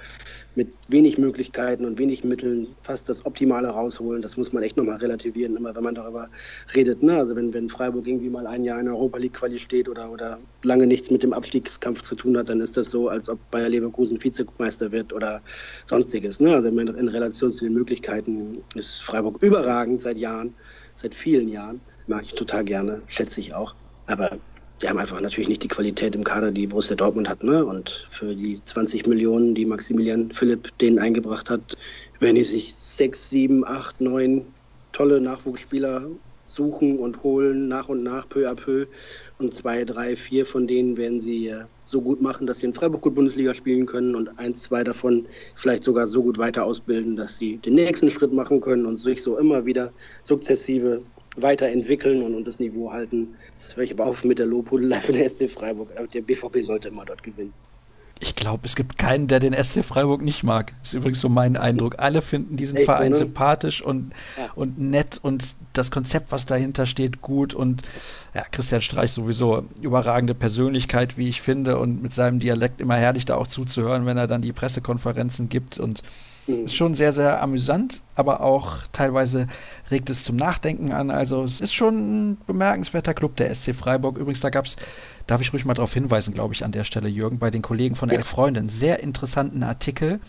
mit 0.54 0.68
wenig 0.88 1.18
Möglichkeiten 1.18 1.84
und 1.84 1.98
wenig 1.98 2.24
Mitteln 2.24 2.68
fast 2.80 3.10
das 3.10 3.26
Optimale 3.26 3.68
rausholen. 3.68 4.22
Das 4.22 4.38
muss 4.38 4.54
man 4.54 4.62
echt 4.62 4.78
nochmal 4.78 4.96
relativieren, 4.96 5.54
immer 5.54 5.74
wenn 5.74 5.84
man 5.84 5.94
darüber 5.94 6.30
redet. 6.74 7.02
Ne? 7.02 7.14
Also 7.14 7.36
wenn, 7.36 7.52
wenn 7.52 7.68
Freiburg 7.68 8.06
irgendwie 8.06 8.30
mal 8.30 8.46
ein 8.46 8.64
Jahr 8.64 8.80
in 8.80 8.88
Europa 8.88 9.18
League 9.18 9.34
Quali 9.34 9.58
steht 9.58 9.90
oder, 9.90 10.10
oder 10.10 10.38
lange 10.62 10.86
nichts 10.86 11.10
mit 11.10 11.22
dem 11.22 11.34
Abstiegskampf 11.34 12.00
zu 12.00 12.14
tun 12.14 12.38
hat, 12.38 12.48
dann 12.48 12.60
ist 12.60 12.78
das 12.78 12.90
so, 12.90 13.08
als 13.08 13.28
ob 13.28 13.38
Bayer 13.50 13.68
Leverkusen 13.68 14.22
Vizemeister 14.22 14.92
wird 14.92 15.12
oder 15.12 15.42
sonstiges. 15.84 16.40
Ne? 16.40 16.54
Also 16.54 16.68
in, 16.68 16.78
in 16.78 17.08
Relation 17.08 17.52
zu 17.52 17.66
den 17.66 17.74
Möglichkeiten 17.74 18.62
ist 18.74 19.02
Freiburg 19.02 19.42
überragend 19.42 20.00
seit 20.00 20.16
Jahren 20.16 20.54
seit 20.94 21.14
vielen 21.14 21.48
Jahren. 21.48 21.80
Mag 22.06 22.24
ich 22.24 22.34
total 22.34 22.64
gerne, 22.64 23.02
schätze 23.06 23.40
ich 23.40 23.54
auch. 23.54 23.74
Aber 24.06 24.38
die 24.82 24.88
haben 24.88 24.98
einfach 24.98 25.20
natürlich 25.20 25.48
nicht 25.48 25.62
die 25.62 25.68
Qualität 25.68 26.14
im 26.14 26.24
Kader, 26.24 26.50
die 26.50 26.66
Borussia 26.66 26.96
Dortmund 26.96 27.28
hat. 27.28 27.44
Ne? 27.44 27.64
Und 27.64 28.08
für 28.10 28.34
die 28.34 28.62
20 28.62 29.06
Millionen, 29.06 29.54
die 29.54 29.64
Maximilian 29.64 30.32
Philipp 30.32 30.76
denen 30.78 30.98
eingebracht 30.98 31.50
hat, 31.50 31.74
werden 32.18 32.34
die 32.34 32.44
sich 32.44 32.74
sechs, 32.74 33.28
sieben, 33.28 33.64
acht, 33.64 34.00
neun 34.00 34.54
tolle 34.90 35.20
Nachwuchsspieler 35.20 36.10
suchen 36.52 36.98
und 36.98 37.22
holen, 37.22 37.68
nach 37.68 37.88
und 37.88 38.02
nach, 38.02 38.28
peu 38.28 38.48
à 38.48 38.54
peu. 38.54 38.86
Und 39.38 39.54
zwei, 39.54 39.84
drei, 39.84 40.16
vier 40.16 40.46
von 40.46 40.66
denen 40.66 40.96
werden 40.96 41.20
sie 41.20 41.48
äh, 41.48 41.64
so 41.84 42.00
gut 42.00 42.20
machen, 42.20 42.46
dass 42.46 42.58
sie 42.58 42.66
in 42.66 42.74
Freiburg 42.74 43.02
gut 43.02 43.14
Bundesliga 43.14 43.54
spielen 43.54 43.86
können 43.86 44.14
und 44.14 44.38
eins, 44.38 44.62
zwei 44.62 44.84
davon 44.84 45.26
vielleicht 45.54 45.84
sogar 45.84 46.06
so 46.06 46.22
gut 46.22 46.38
weiter 46.38 46.64
ausbilden, 46.64 47.16
dass 47.16 47.38
sie 47.38 47.56
den 47.56 47.74
nächsten 47.74 48.10
Schritt 48.10 48.32
machen 48.32 48.60
können 48.60 48.86
und 48.86 48.98
sich 48.98 49.22
so 49.22 49.38
immer 49.38 49.64
wieder 49.66 49.92
sukzessive 50.22 51.02
weiterentwickeln 51.36 52.22
und, 52.22 52.34
und 52.34 52.46
das 52.46 52.60
Niveau 52.60 52.92
halten. 52.92 53.34
Das 53.52 53.76
höre 53.76 53.84
ich 53.84 53.92
aber 53.92 54.06
auf 54.06 54.24
mit 54.24 54.38
der 54.38 54.46
Lobhudelei 54.46 55.00
von 55.00 55.14
der 55.14 55.28
SC 55.28 55.48
Freiburg. 55.48 55.92
Der 56.12 56.20
BVB 56.20 56.62
sollte 56.62 56.88
immer 56.88 57.04
dort 57.04 57.22
gewinnen. 57.22 57.54
Ich 58.22 58.36
glaube, 58.36 58.66
es 58.66 58.76
gibt 58.76 58.98
keinen, 58.98 59.26
der 59.26 59.40
den 59.40 59.52
SC 59.52 59.84
Freiburg 59.84 60.22
nicht 60.22 60.44
mag. 60.44 60.74
Ist 60.80 60.94
übrigens 60.94 61.20
so 61.20 61.28
mein 61.28 61.56
Eindruck. 61.56 61.96
Alle 61.98 62.22
finden 62.22 62.56
diesen 62.56 62.76
Echt, 62.76 62.84
Verein 62.84 63.12
oder? 63.12 63.24
sympathisch 63.24 63.82
und, 63.82 64.12
ja. 64.38 64.48
und 64.54 64.78
nett 64.78 65.18
und 65.20 65.56
das 65.72 65.90
Konzept, 65.90 66.30
was 66.30 66.46
dahinter 66.46 66.86
steht, 66.86 67.20
gut. 67.20 67.52
Und 67.52 67.82
ja, 68.32 68.44
Christian 68.48 68.80
Streich 68.80 69.10
sowieso 69.10 69.64
überragende 69.80 70.34
Persönlichkeit, 70.34 71.18
wie 71.18 71.28
ich 71.28 71.42
finde, 71.42 71.80
und 71.80 72.00
mit 72.00 72.14
seinem 72.14 72.38
Dialekt 72.38 72.80
immer 72.80 72.94
herrlich 72.94 73.24
da 73.24 73.34
auch 73.34 73.48
zuzuhören, 73.48 74.06
wenn 74.06 74.16
er 74.16 74.28
dann 74.28 74.40
die 74.40 74.52
Pressekonferenzen 74.52 75.48
gibt. 75.48 75.80
Und 75.80 76.04
mhm. 76.46 76.66
ist 76.66 76.74
schon 76.74 76.94
sehr, 76.94 77.12
sehr 77.12 77.42
amüsant, 77.42 78.02
aber 78.14 78.40
auch 78.40 78.78
teilweise 78.92 79.46
regt 79.90 80.10
es 80.10 80.24
zum 80.24 80.36
Nachdenken 80.36 80.92
an. 80.92 81.10
Also 81.10 81.44
es 81.44 81.60
ist 81.60 81.74
schon 81.74 82.32
ein 82.32 82.38
bemerkenswerter 82.46 83.14
Club, 83.14 83.36
der 83.36 83.54
SC 83.54 83.74
Freiburg. 83.74 84.18
Übrigens, 84.18 84.40
da 84.40 84.50
gab 84.50 84.66
es 84.66 84.76
darf 85.26 85.40
ich 85.40 85.52
ruhig 85.52 85.64
mal 85.64 85.74
darauf 85.74 85.94
hinweisen, 85.94 86.34
glaube 86.34 86.54
ich, 86.54 86.64
an 86.64 86.72
der 86.72 86.84
Stelle, 86.84 87.08
Jürgen, 87.08 87.38
bei 87.38 87.50
den 87.50 87.62
Kollegen 87.62 87.94
von 87.94 88.10
Elf 88.10 88.26
Freunde, 88.26 88.60
einen 88.60 88.68
sehr 88.68 89.00
interessanten 89.00 89.62
Artikel 89.62 90.20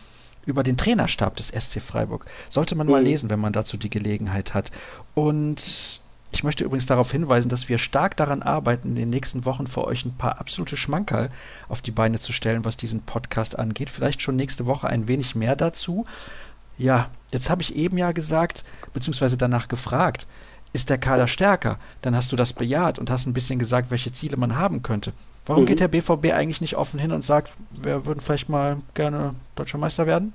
über 0.45 0.63
den 0.63 0.77
Trainerstab 0.77 1.35
des 1.37 1.47
SC 1.47 1.81
Freiburg. 1.81 2.25
Sollte 2.49 2.75
man 2.75 2.87
mal 2.87 3.01
mhm. 3.01 3.07
lesen, 3.07 3.29
wenn 3.29 3.39
man 3.39 3.53
dazu 3.53 3.77
die 3.77 3.89
Gelegenheit 3.89 4.53
hat. 4.53 4.71
Und 5.13 6.01
ich 6.35 6.43
möchte 6.43 6.63
übrigens 6.63 6.85
darauf 6.85 7.11
hinweisen, 7.11 7.49
dass 7.49 7.69
wir 7.69 7.77
stark 7.77 8.17
daran 8.17 8.41
arbeiten, 8.41 8.89
in 8.89 8.95
den 8.95 9.09
nächsten 9.09 9.45
Wochen 9.45 9.67
für 9.67 9.85
euch 9.85 10.05
ein 10.05 10.17
paar 10.17 10.39
absolute 10.39 10.77
Schmankerl 10.77 11.29
auf 11.69 11.81
die 11.81 11.91
Beine 11.91 12.19
zu 12.19 12.33
stellen, 12.33 12.65
was 12.65 12.77
diesen 12.77 13.01
Podcast 13.01 13.57
angeht. 13.57 13.89
Vielleicht 13.89 14.21
schon 14.21 14.35
nächste 14.35 14.65
Woche 14.65 14.87
ein 14.87 15.07
wenig 15.07 15.35
mehr 15.35 15.55
dazu. 15.55 16.05
Ja, 16.77 17.09
jetzt 17.31 17.49
habe 17.49 17.61
ich 17.61 17.75
eben 17.75 17.97
ja 17.97 18.11
gesagt, 18.11 18.63
beziehungsweise 18.93 19.37
danach 19.37 19.67
gefragt, 19.67 20.27
ist 20.73 20.89
der 20.89 20.97
Kader 20.97 21.27
stärker, 21.27 21.77
dann 22.01 22.15
hast 22.15 22.31
du 22.31 22.35
das 22.35 22.51
bejaht 22.51 22.97
und 22.97 23.11
hast 23.11 23.27
ein 23.27 23.33
bisschen 23.33 23.59
gesagt, 23.59 23.91
welche 23.91 24.11
Ziele 24.11 24.37
man 24.37 24.57
haben 24.57 24.81
könnte. 24.81 25.13
Warum 25.45 25.63
mhm. 25.63 25.67
geht 25.67 25.79
der 25.79 25.87
BVB 25.87 26.33
eigentlich 26.33 26.61
nicht 26.61 26.77
offen 26.77 26.99
hin 26.99 27.11
und 27.11 27.23
sagt, 27.23 27.51
wir 27.71 28.05
würden 28.05 28.21
vielleicht 28.21 28.49
mal 28.49 28.77
gerne 28.95 29.35
deutscher 29.55 29.77
Meister 29.77 30.07
werden? 30.07 30.33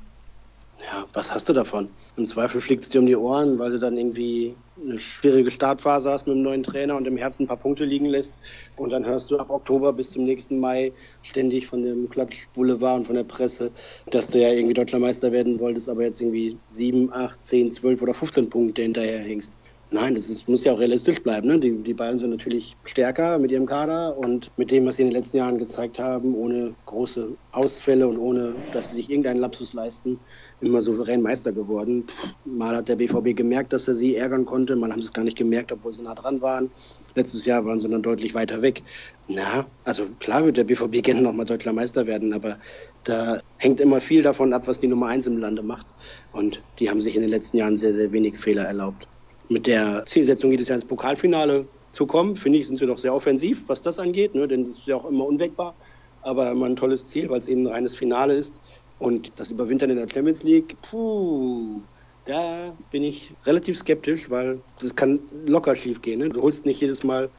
Ja, 0.81 1.09
was 1.13 1.35
hast 1.35 1.49
du 1.49 1.53
davon? 1.53 1.97
Im 2.17 2.27
Zweifel 2.27 2.61
fliegt 2.61 2.85
es 2.85 2.89
dir 2.89 3.01
um 3.01 3.07
die 3.07 3.17
Ohren, 3.17 3.59
weil 3.59 3.73
du 3.73 3.79
dann 3.81 3.97
irgendwie 3.97 4.57
eine 4.81 4.99
schwierige 4.99 5.51
Startphase 5.51 6.11
hast 6.11 6.27
mit 6.29 6.35
einem 6.35 6.45
neuen 6.45 6.63
Trainer 6.63 6.97
und 6.97 7.07
im 7.07 7.17
Herzen 7.17 7.45
ein 7.45 7.47
paar 7.49 7.59
Punkte 7.59 7.85
liegen 7.85 8.07
lässt. 8.07 8.39
Und 8.77 8.91
dann 8.91 9.05
hörst 9.05 9.31
du 9.31 9.39
ab 9.39 9.51
Oktober 9.51 9.93
bis 9.93 10.13
zum 10.13 10.23
nächsten 10.25 10.61
Mai 10.61 10.95
ständig 11.23 11.67
von 11.67 11.83
dem 11.83 12.09
Klatschboulevard 12.09 12.99
und 13.01 13.07
von 13.07 13.17
der 13.17 13.25
Presse, 13.25 13.73
dass 14.11 14.29
du 14.31 14.41
ja 14.41 14.53
irgendwie 14.53 14.75
Deutscher 14.75 15.01
Meister 15.01 15.33
werden 15.33 15.59
wolltest, 15.59 15.89
aber 15.89 16.05
jetzt 16.05 16.21
irgendwie 16.21 16.63
7, 16.69 17.13
8, 17.13 17.43
10, 17.43 17.73
12 17.73 18.01
oder 18.03 18.15
15 18.15 18.49
Punkte 18.49 18.83
hinterher 18.83 19.19
hängst. 19.19 19.57
Nein, 19.91 20.15
das 20.15 20.29
ist, 20.29 20.47
muss 20.51 20.65
ja 20.65 20.75
auch 20.75 20.81
realistisch 20.81 21.23
bleiben. 21.23 21.49
Ne? 21.49 21.59
Die, 21.59 21.73
die 21.73 21.95
Bayern 21.95 22.19
sind 22.19 22.29
natürlich 22.29 22.77
stärker 22.85 23.39
mit 23.39 23.51
ihrem 23.51 23.65
Kader 23.65 24.19
und 24.19 24.51
mit 24.59 24.71
dem, 24.71 24.85
was 24.85 24.97
sie 24.97 25.03
in 25.03 25.09
den 25.09 25.15
letzten 25.15 25.39
Jahren 25.39 25.57
gezeigt 25.57 25.99
haben, 25.99 26.35
ohne 26.35 26.75
große 26.85 27.31
Ausfälle 27.53 28.07
und 28.07 28.19
ohne, 28.19 28.55
dass 28.75 28.91
sie 28.91 28.97
sich 28.97 29.09
irgendeinen 29.09 29.41
Lapsus 29.41 29.73
leisten, 29.73 30.21
immer 30.61 30.83
souverän 30.83 31.23
Meister 31.23 31.53
geworden. 31.53 32.05
Mal 32.45 32.77
hat 32.77 32.91
der 32.91 32.97
BVB 32.97 33.35
gemerkt, 33.35 33.73
dass 33.73 33.89
er 33.89 33.95
sie 33.95 34.15
ärgern 34.15 34.45
konnte, 34.45 34.77
mal 34.77 34.93
haben 34.93 35.01
sie 35.01 35.07
es 35.07 35.13
gar 35.15 35.25
nicht 35.25 35.39
gemerkt, 35.39 35.73
obwohl 35.73 35.95
sie 35.95 36.03
nah 36.03 36.15
dran 36.15 36.43
waren. 36.43 36.71
Letztes 37.15 37.47
Jahr 37.47 37.65
waren 37.65 37.81
sie 37.81 37.89
dann 37.89 38.03
deutlich 38.03 38.35
weiter 38.35 38.61
weg. 38.61 38.83
Na, 39.27 39.67
also 39.85 40.07
klar 40.21 40.45
wird 40.45 40.59
der 40.59 40.65
BVB 40.65 41.03
gerne 41.03 41.23
nochmal 41.23 41.47
deutscher 41.47 41.73
Meister 41.73 42.07
werden, 42.07 42.35
aber 42.35 42.59
da 43.05 43.41
hängt 43.57 43.81
immer 43.81 44.03
viel 44.03 44.21
davon 44.21 44.53
ab, 44.53 44.69
was 44.69 44.81
die 44.81 44.89
Nummer 44.89 45.07
eins 45.07 45.27
im 45.27 45.39
Lande 45.39 45.63
macht. 45.63 45.87
Und 46.33 46.63
die 46.79 46.91
haben 46.91 47.01
sich 47.01 47.17
in 47.17 47.23
den 47.23 47.31
letzten 47.31 47.57
Jahren 47.57 47.79
sehr, 47.79 47.95
sehr 47.95 48.13
wenig 48.13 48.37
Fehler 48.37 48.65
erlaubt 48.65 49.09
mit 49.49 49.67
der 49.67 50.05
Zielsetzung 50.07 50.51
jedes 50.51 50.69
Jahr 50.69 50.77
ins 50.77 50.85
Pokalfinale 50.85 51.67
zu 51.93 52.07
kommen, 52.07 52.37
finde 52.37 52.59
ich, 52.59 52.67
sind 52.67 52.79
sie 52.79 52.87
doch 52.87 52.99
sehr 52.99 53.15
offensiv, 53.15 53.69
was 53.69 53.83
das 53.83 53.99
angeht, 53.99 54.35
ne? 54.35 54.47
denn 54.47 54.65
das 54.65 54.79
ist 54.79 54.87
ja 54.87 54.97
auch 54.97 55.09
immer 55.09 55.27
unwegbar, 55.27 55.75
aber 56.23 56.51
immer 56.51 56.67
ein 56.67 56.77
tolles 56.77 57.07
Ziel, 57.07 57.31
weil 57.31 57.39
es 57.39 57.49
eben 57.49 57.67
ein 57.67 57.73
reines 57.73 57.97
Finale 57.97 58.35
ist. 58.35 58.61
Und 58.99 59.39
das 59.39 59.51
Überwintern 59.51 59.91
in 59.91 59.97
der 59.97 60.09
Champions 60.09 60.43
League, 60.43 60.77
puh, 60.83 61.81
da 62.25 62.77
bin 62.91 63.03
ich 63.05 63.33
relativ 63.47 63.79
skeptisch, 63.79 64.29
weil 64.29 64.61
das 64.81 64.95
kann 64.95 65.21
locker 65.47 65.75
schief 65.75 66.03
gehen. 66.03 66.19
Ne? 66.19 66.29
Du 66.29 66.43
holst 66.43 66.67
nicht 66.67 66.81
jedes 66.81 67.05
Mal 67.05 67.31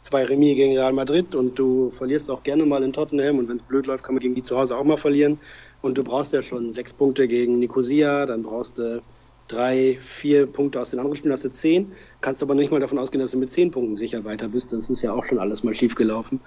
zwei 0.00 0.24
Remis 0.24 0.56
gegen 0.56 0.76
Real 0.76 0.92
Madrid 0.92 1.34
und 1.34 1.58
du 1.58 1.90
verlierst 1.90 2.30
auch 2.30 2.42
gerne 2.42 2.66
mal 2.66 2.82
in 2.82 2.92
Tottenham 2.92 3.38
und 3.38 3.48
wenn 3.48 3.56
es 3.56 3.62
blöd 3.62 3.86
läuft, 3.86 4.04
kann 4.04 4.14
man 4.14 4.20
gegen 4.20 4.34
die 4.34 4.42
zu 4.42 4.58
Hause 4.58 4.76
auch 4.76 4.84
mal 4.84 4.98
verlieren. 4.98 5.38
Und 5.80 5.96
du 5.96 6.04
brauchst 6.04 6.34
ja 6.34 6.42
schon 6.42 6.72
sechs 6.74 6.92
Punkte 6.92 7.26
gegen 7.26 7.58
Nicosia, 7.58 8.26
dann 8.26 8.42
brauchst 8.42 8.78
du 8.78 9.02
drei, 9.48 9.98
vier 10.02 10.46
Punkte 10.46 10.80
aus 10.80 10.90
den 10.90 10.98
anderen 10.98 11.16
Spielen 11.16 11.32
hast 11.32 11.44
du 11.44 11.50
zehn, 11.50 11.92
kannst 12.20 12.42
aber 12.42 12.54
nicht 12.54 12.70
mal 12.70 12.80
davon 12.80 12.98
ausgehen, 12.98 13.20
dass 13.20 13.32
du 13.32 13.38
mit 13.38 13.50
zehn 13.50 13.70
Punkten 13.70 13.94
sicher 13.94 14.24
weiter 14.24 14.48
bist. 14.48 14.72
Das 14.72 14.90
ist 14.90 15.02
ja 15.02 15.12
auch 15.12 15.24
schon 15.24 15.38
alles 15.38 15.64
mal 15.64 15.74
schief 15.74 15.94
gelaufen. 15.94 16.40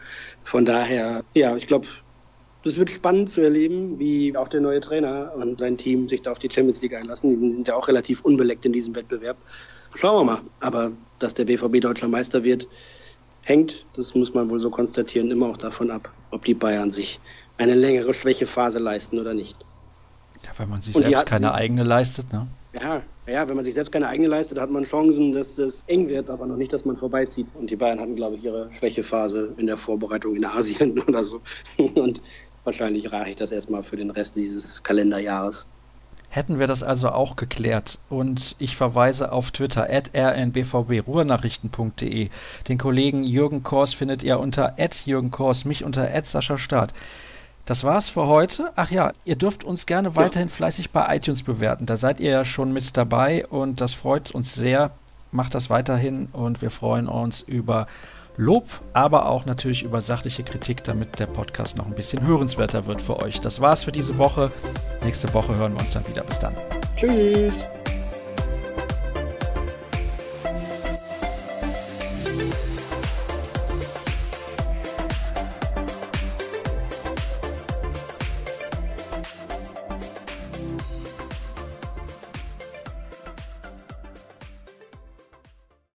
Von 0.43 0.65
daher, 0.65 1.23
ja, 1.33 1.55
ich 1.55 1.67
glaube, 1.67 1.88
das 2.63 2.77
wird 2.77 2.89
spannend 2.89 3.29
zu 3.29 3.41
erleben, 3.41 3.99
wie 3.99 4.36
auch 4.36 4.47
der 4.47 4.62
neue 4.62 4.79
Trainer 4.79 5.31
und 5.36 5.60
sein 5.60 5.77
Team 5.77 6.07
sich 6.10 6.21
da 6.21 6.31
auf 6.31 6.39
die 6.39 6.49
Champions 6.49 6.81
League 6.81 6.95
einlassen. 6.95 7.39
Die 7.39 7.49
sind 7.49 7.67
ja 7.67 7.75
auch 7.75 7.88
relativ 7.88 8.21
unbeleckt 8.21 8.65
in 8.65 8.73
diesem 8.73 8.95
Wettbewerb. 8.95 9.38
Schauen 9.95 10.27
wir 10.27 10.33
mal. 10.33 10.41
Aber 10.60 10.91
dass 11.19 11.33
der 11.33 11.45
BVB 11.45 11.79
deutscher 11.79 12.07
Meister 12.07 12.43
wird, 12.43 12.67
hängt, 13.43 13.86
das 13.95 14.15
muss 14.15 14.33
man 14.33 14.49
wohl 14.49 14.60
so 14.60 14.69
konstatieren, 14.69 15.31
immer 15.31 15.47
auch 15.47 15.57
davon 15.57 15.91
ab, 15.91 16.12
ob 16.31 16.43
die 16.43 16.53
Bayern 16.53 16.91
sich 16.91 17.19
eine 17.57 17.73
längere 17.73 18.13
Schwächephase 18.13 18.79
leisten 18.79 19.19
oder 19.19 19.33
nicht. 19.33 19.57
Ja, 20.43 20.51
weil 20.57 20.67
man 20.67 20.81
sich 20.81 20.95
und 20.95 21.03
selbst 21.03 21.25
keine 21.25 21.53
eigene 21.53 21.83
leistet, 21.83 22.31
ne? 22.33 22.47
Ja, 22.82 23.02
ja, 23.28 23.48
wenn 23.48 23.56
man 23.56 23.66
sich 23.66 23.74
selbst 23.74 23.92
keine 23.92 24.08
eigene 24.08 24.28
leistet, 24.28 24.60
hat 24.60 24.70
man 24.70 24.84
Chancen, 24.84 25.32
dass 25.32 25.58
es 25.58 25.84
eng 25.88 26.08
wird, 26.08 26.30
aber 26.30 26.46
noch 26.46 26.58
nicht, 26.58 26.72
dass 26.72 26.86
man 26.86 26.98
vorbeizieht. 26.98 27.48
Und 27.56 27.70
die 27.70 27.76
Bayern 27.76 28.00
hatten, 28.00 28.16
glaube 28.16 28.36
ich, 28.36 28.44
ihre 28.44 28.72
Schwächephase 28.72 29.54
in 29.58 29.68
der 29.68 29.78
Vorbereitung 29.78 30.36
in 30.36 30.46
Asien 30.46 31.00
oder 31.08 31.24
so. 31.24 31.42
Und 31.96 32.22
wahrscheinlich 32.63 33.12
reicht 33.12 33.42
das 33.42 33.52
erstmal 33.52 33.84
für 33.84 33.98
den 33.98 34.12
Rest 34.12 34.36
dieses 34.36 34.84
Kalenderjahres. 34.84 35.66
Hätten 36.30 36.60
wir 36.60 36.68
das 36.68 36.84
also 36.84 37.10
auch 37.10 37.36
geklärt. 37.36 38.00
Und 38.10 38.56
ich 38.60 38.76
verweise 38.76 39.32
auf 39.32 39.52
Twitter, 39.52 39.88
at 39.90 40.12
rnbvb, 40.13 41.08
ruhrnachrichten.de. 41.08 42.30
Den 42.68 42.78
Kollegen 42.78 43.24
Jürgen 43.24 43.63
Kors 43.63 43.94
findet 43.94 44.24
ihr 44.24 44.40
unter 44.40 44.76
Jürgen 45.06 45.32
Kors, 45.32 45.66
mich 45.66 45.84
unter 45.84 46.10
Sascha 46.24 46.58
Staat. 46.58 46.94
Das 47.67 47.84
war's 47.84 48.10
für 48.10 48.27
heute. 48.27 48.71
Ach 48.77 48.89
ja, 48.89 49.12
ihr 49.25 49.36
dürft 49.36 49.65
uns 49.65 49.86
gerne 49.86 50.15
weiterhin 50.15 50.47
fleißig 50.47 50.91
bei 50.91 51.17
iTunes 51.17 51.43
bewerten. 51.43 51.86
Da 51.86 51.97
seid 51.97 52.21
ihr 52.21 52.32
ja 52.32 52.45
schon 52.45 52.71
mit 52.71 52.95
dabei 52.95 53.45
und 53.45 53.82
das 53.82 53.93
freut 53.93 54.32
uns 54.32 54.56
sehr. 54.56 54.91
Macht 55.34 55.53
das 55.53 55.69
weiterhin 55.69 56.30
und 56.32 56.62
wir 56.62 56.71
freuen 56.71 57.10
uns 57.10 57.41
über 57.41 57.86
Lob, 58.38 58.69
aber 58.93 59.25
auch 59.25 59.45
natürlich 59.45 59.84
über 59.84 60.01
sachliche 60.01 60.43
Kritik, 60.43 60.86
damit 60.86 61.19
der 61.19 61.25
Podcast 61.25 61.75
noch 61.75 61.88
ein 61.88 61.95
bisschen 61.95 62.25
hörenswerter 62.25 62.86
wird 62.86 63.01
für 63.01 63.21
euch. 63.21 63.41
Das 63.41 63.60
war's 63.60 63.84
für 63.84 63.91
diese 63.91 64.17
Woche. 64.17 64.49
Nächste 65.03 65.34
Woche 65.34 65.53
hören 65.58 65.73
wir 65.73 65.82
uns 65.82 65.89
dann 65.89 66.08
wieder. 66.08 66.23
Bis 66.23 66.39
dann. 66.39 66.53
Tschüss. 66.95 67.67